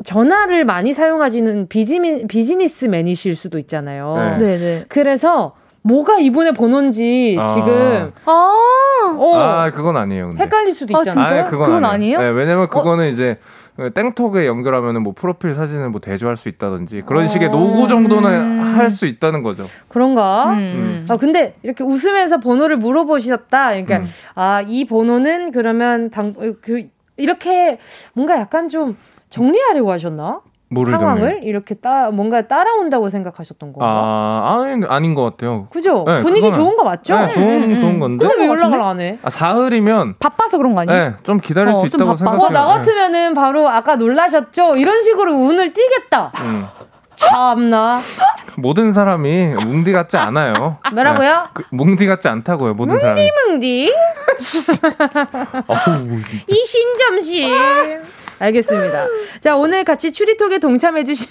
[0.04, 4.38] 전화를 많이 사용하시는 비즈니, 비즈니스맨이실 수도 있잖아요.
[4.40, 4.58] 네.
[4.58, 7.46] 네 그래서 뭐가 이분의 번호인지 아.
[7.46, 10.30] 지금 아, 어, 아 그건 아니에요.
[10.30, 10.44] 근데.
[10.44, 11.44] 헷갈릴 수도 아, 있잖아요.
[11.44, 12.20] 아, 그건, 그건 아니에요.
[12.22, 13.08] 네, 왜냐면 그거는 어?
[13.08, 13.38] 이제
[13.94, 17.28] 땡톡에 연결하면은 뭐 프로필 사진을 뭐 대조할 수 있다든지 그런 어.
[17.28, 18.78] 식의 노고 정도는 음.
[18.78, 19.68] 할수 있다는 거죠.
[19.88, 20.52] 그런가?
[20.54, 20.58] 음.
[20.58, 21.06] 음.
[21.10, 23.70] 아 근데 이렇게 웃으면서 번호를 물어보셨다.
[23.70, 24.06] 그러니까 음.
[24.34, 27.80] 아이 번호는 그러면 당 그 이렇게
[28.14, 28.98] 뭔가 약간 좀
[29.36, 30.40] 정리하려고 하셨나?
[30.74, 31.48] 상황을 정리.
[31.48, 33.86] 이렇게 따 뭔가 따라온다고 생각하셨던 건가?
[33.86, 35.68] 아, 아니, 아닌 것 같아요.
[35.70, 36.04] 그죠?
[36.08, 37.18] 네, 분위기 그거는, 좋은 거 맞죠?
[37.18, 37.80] 네, 좋은 음, 음.
[37.80, 38.28] 좋은 건데.
[38.28, 39.20] 근데 왜 연락을 안 해?
[39.22, 41.10] 아, 사흘이면 바빠서 그런 거 아니에요?
[41.10, 42.46] 네, 좀 기다릴 어, 수 있다고 생각해요.
[42.46, 44.76] 어, 나 같으면은 바로 아까 놀라셨죠?
[44.78, 46.32] 이런 식으로 운을 띄겠다.
[46.42, 46.66] 음.
[47.16, 48.02] 참나.
[48.58, 50.78] 모든 사람이 뭉디 같지 않아요.
[50.94, 51.32] 뭐라고요?
[51.32, 52.74] 네, 그, 뭉디 같지 않다고요.
[52.74, 53.22] 모든 사람이.
[53.50, 53.94] 뭉디 뭉디.
[56.48, 57.48] 이 신점 씨.
[58.40, 59.08] 알겠습니다.
[59.40, 61.28] 자, 오늘 같이 추리톡에 동참해주신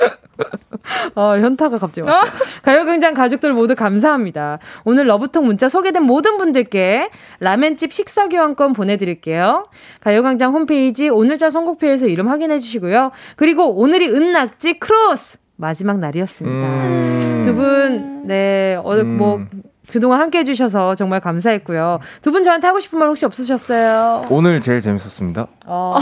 [1.14, 2.30] 어, 현타가 갑자기 왔어요.
[2.62, 4.58] 가요광장 가족들 모두 감사합니다.
[4.84, 7.10] 오늘 러브톡 문자 소개된 모든 분들께
[7.40, 9.66] 라멘집 식사교환권 보내드릴게요.
[10.00, 13.10] 가요광장 홈페이지 오늘자 선곡표에서 이름 확인해 주시고요.
[13.36, 16.66] 그리고 오늘이 은낙지 크로스 마지막 날이었습니다.
[16.66, 17.42] 음.
[17.44, 19.48] 두 분, 네, 어, 뭐, 음.
[19.92, 21.98] 그동안 함께 해주셔서 정말 감사했고요.
[22.22, 24.22] 두 분 저한테 하고 싶은 말 혹시 없으셨어요?
[24.30, 25.46] 오늘 제일 재밌었습니다.
[25.66, 25.94] 어,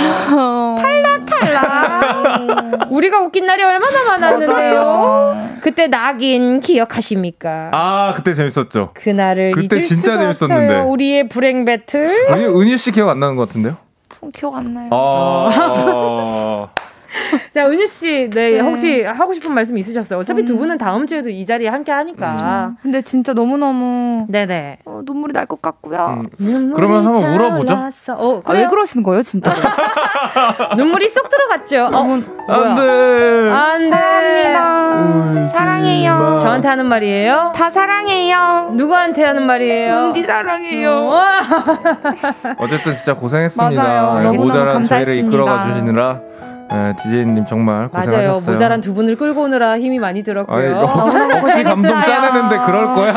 [0.79, 2.93] 탈락, 탈락.
[2.93, 5.59] 우리가 웃긴 날이 얼마나 많았는데요.
[5.63, 7.71] 그때 낙인 기억하십니까?
[7.73, 8.91] 아, 그때 재밌었죠.
[8.95, 10.75] 그날을 그때 진짜 재밌었는데.
[10.75, 10.91] 없어요.
[10.91, 12.09] 우리의 불행 배틀.
[12.31, 13.77] 은희 씨 기억 안 나는 것 같은데요?
[14.11, 14.89] 전 기억 안 나요.
[14.93, 16.69] 아.
[17.53, 20.19] 자, 은유 씨, 네, 네, 혹시 하고 싶은 말씀 있으셨어요?
[20.21, 22.69] 어차피 두 분은 다음 주에도 이 자리에 함께 하니까.
[22.71, 22.77] 음.
[22.83, 24.79] 근데 진짜 너무너무 네네.
[24.85, 26.21] 어, 눈물이 날 것 같고요.
[26.41, 26.73] 음.
[26.75, 27.75] 그러면 한번 울어보죠.
[28.19, 29.53] 어, 아, 왜 그러시는 거예요, 진짜?
[30.77, 31.89] 눈물이 쏙 들어갔죠.
[31.93, 32.05] 어,
[32.49, 33.51] 안 돼.
[33.51, 33.91] 안 돼.
[33.91, 35.47] 사랑합니다.
[35.47, 36.39] 사랑해요.
[36.41, 37.53] 저한테 하는 말이에요?
[37.55, 38.73] 다 사랑해요.
[38.75, 39.95] 누구한테 하는 말이에요?
[40.03, 40.91] 뭉디 사랑해요.
[41.11, 42.55] 음.
[42.59, 43.83] 어쨌든 진짜 고생했습니다.
[43.83, 44.33] 맞아요.
[44.35, 46.21] 모자란 저희를 이끌어가 주시느라.
[46.71, 48.29] 네, 디제이님 정말 고생하셨어요.
[48.31, 48.41] 맞아요.
[48.53, 50.77] 모자란 두 분을 끌고 오느라 힘이 많이 들었고요.
[51.43, 53.13] 억지 감동 짜내는데 그럴 거야?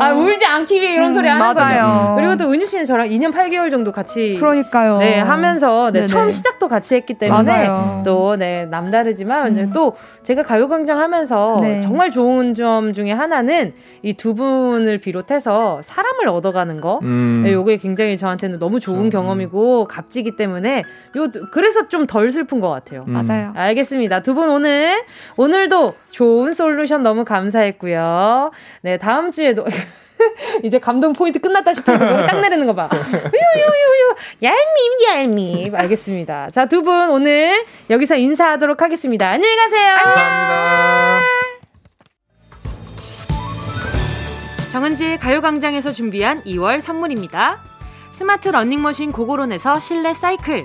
[0.00, 1.86] 아, 울지 않기 위해 이런 음, 소리 하는 맞아요.
[1.86, 2.14] 거죠.
[2.16, 4.98] 그리고 또 은유 씨는 저랑 2년 8개월 정도 같이 그러니까요.
[4.98, 7.68] 네, 하면서 네, 처음 시작도 같이 했기 때문에
[8.04, 9.70] 또 네, 남다르지만 음.
[9.72, 11.80] 또 제가 가요광장 하면서 네.
[11.80, 17.00] 정말 좋은 점 중에 하나는 이 두 분을 비롯해서 사람을 얻어가는 거.
[17.02, 17.42] 음.
[17.44, 19.18] 네, 요게 굉장히 저한테는 너무 좋은 그렇죠.
[19.18, 20.82] 경험이고 값지기 때문에
[21.16, 23.04] 요 그래서 좀 덜 슬 슬픈 것 같아요.
[23.08, 23.12] 음.
[23.12, 23.52] 맞아요.
[23.56, 24.22] 알겠습니다.
[24.22, 25.02] 두 분 오늘
[25.36, 28.50] 오늘도 좋은 솔루션 너무 감사했고요.
[28.82, 29.64] 네 다음 주에도.
[30.62, 32.88] 이제 감동 포인트 끝났다 때 노래 딱 내리는 거 봐.
[32.92, 34.56] 유유유유 얄밉
[35.08, 35.74] 얄밉.
[35.74, 36.50] 알겠습니다.
[36.50, 39.28] 자 두 분 오늘 여기서 인사하도록 하겠습니다.
[39.28, 39.96] 안녕히 가세요.
[39.96, 41.26] 감사합니다.
[44.72, 47.58] 정은지의 가요광장에서 준비한 2월 선물입니다.
[48.12, 50.64] 스마트 러닝머신 고고론에서 실내 사이클.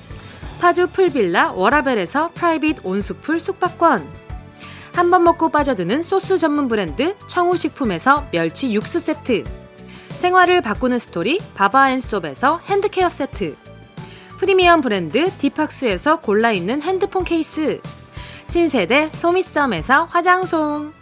[0.61, 4.07] 파주 풀빌라 워라벨에서 private 온수풀 숙박권.
[4.93, 9.43] 한 번 먹고 빠져드는 소스 전문 브랜드 청우식품에서 멸치 육수 세트.
[10.09, 13.55] 생활을 바꾸는 스토리 바바앤솝에서 hand care 세트.
[14.37, 17.81] 프리미엄 브랜드 디팍스에서 골라입는 핸드폰 케이스.
[18.45, 20.93] 신세대 소미썸에서 화장솜.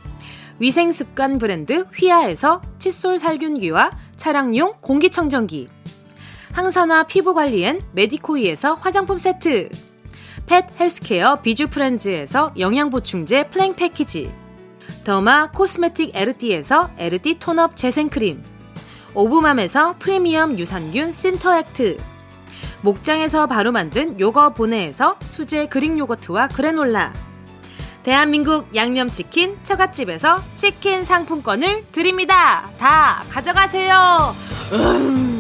[0.60, 5.68] 위생습관 브랜드 휘하에서 칫솔 살균기와 차량용 공기청정기
[6.60, 9.70] 항산화 피부 관리엔 메디코이에서 화장품 세트
[10.46, 14.30] pet healthcare 비주 프렌즈에서 영양보충제 플랭 패키지
[15.06, 18.44] derma cosmetic 에르띠에서 에르띠 tone up 재생크림
[19.14, 21.96] 오브맘에서 프리미엄 유산균 신터액트
[22.82, 27.14] 목장에서 바로 만든 요거 보내에서 수제 Greek 요거트와 그래놀라
[28.04, 32.70] 대한민국 양념치킨 처갓집에서 치킨 상품권을 드립니다.
[32.78, 34.36] 다 가져가세요.
[34.74, 35.39] 음.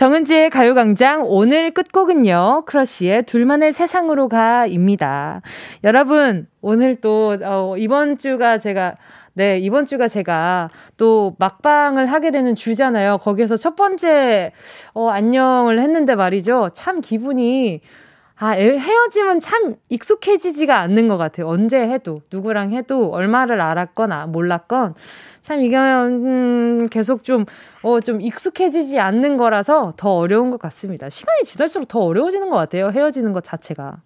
[0.00, 2.62] 정은지의 가요광장 오늘 끝곡은요.
[2.64, 5.42] 크러쉬의 둘만의 세상으로 가입니다.
[5.84, 8.94] 여러분 오늘 또 어, 이번 주가 제가
[9.34, 13.18] 네, 이번 주가 제가 또 막방을 하게 되는 주잖아요.
[13.18, 14.52] 거기에서 첫 번째,
[14.94, 16.70] 어, 안녕을 했는데 말이죠.
[16.72, 17.82] 참 기분이,
[18.36, 21.46] 아, 헤어짐은 참 익숙해지지가 않는 것 같아요.
[21.46, 24.94] 언제 해도, 누구랑 해도, 얼마를 알았거나 몰랐건,
[25.40, 27.44] 참 이게, 음, 계속 좀,
[27.82, 31.08] 어, 좀 익숙해지지 않는 거라서 더 어려운 것 같습니다.
[31.08, 32.90] 시간이 지날수록 더 어려워지는 것 같아요.
[32.90, 33.98] 헤어지는 것 자체가.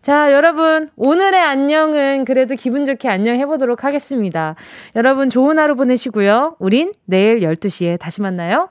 [0.00, 4.54] 자, 여러분, 오늘의 안녕은 그래도 기분 좋게 안녕 해보도록 하겠습니다.
[4.96, 6.56] 여러분, 좋은 하루 보내시고요.
[6.58, 8.68] 우린 내일 12시에 다시 만나요.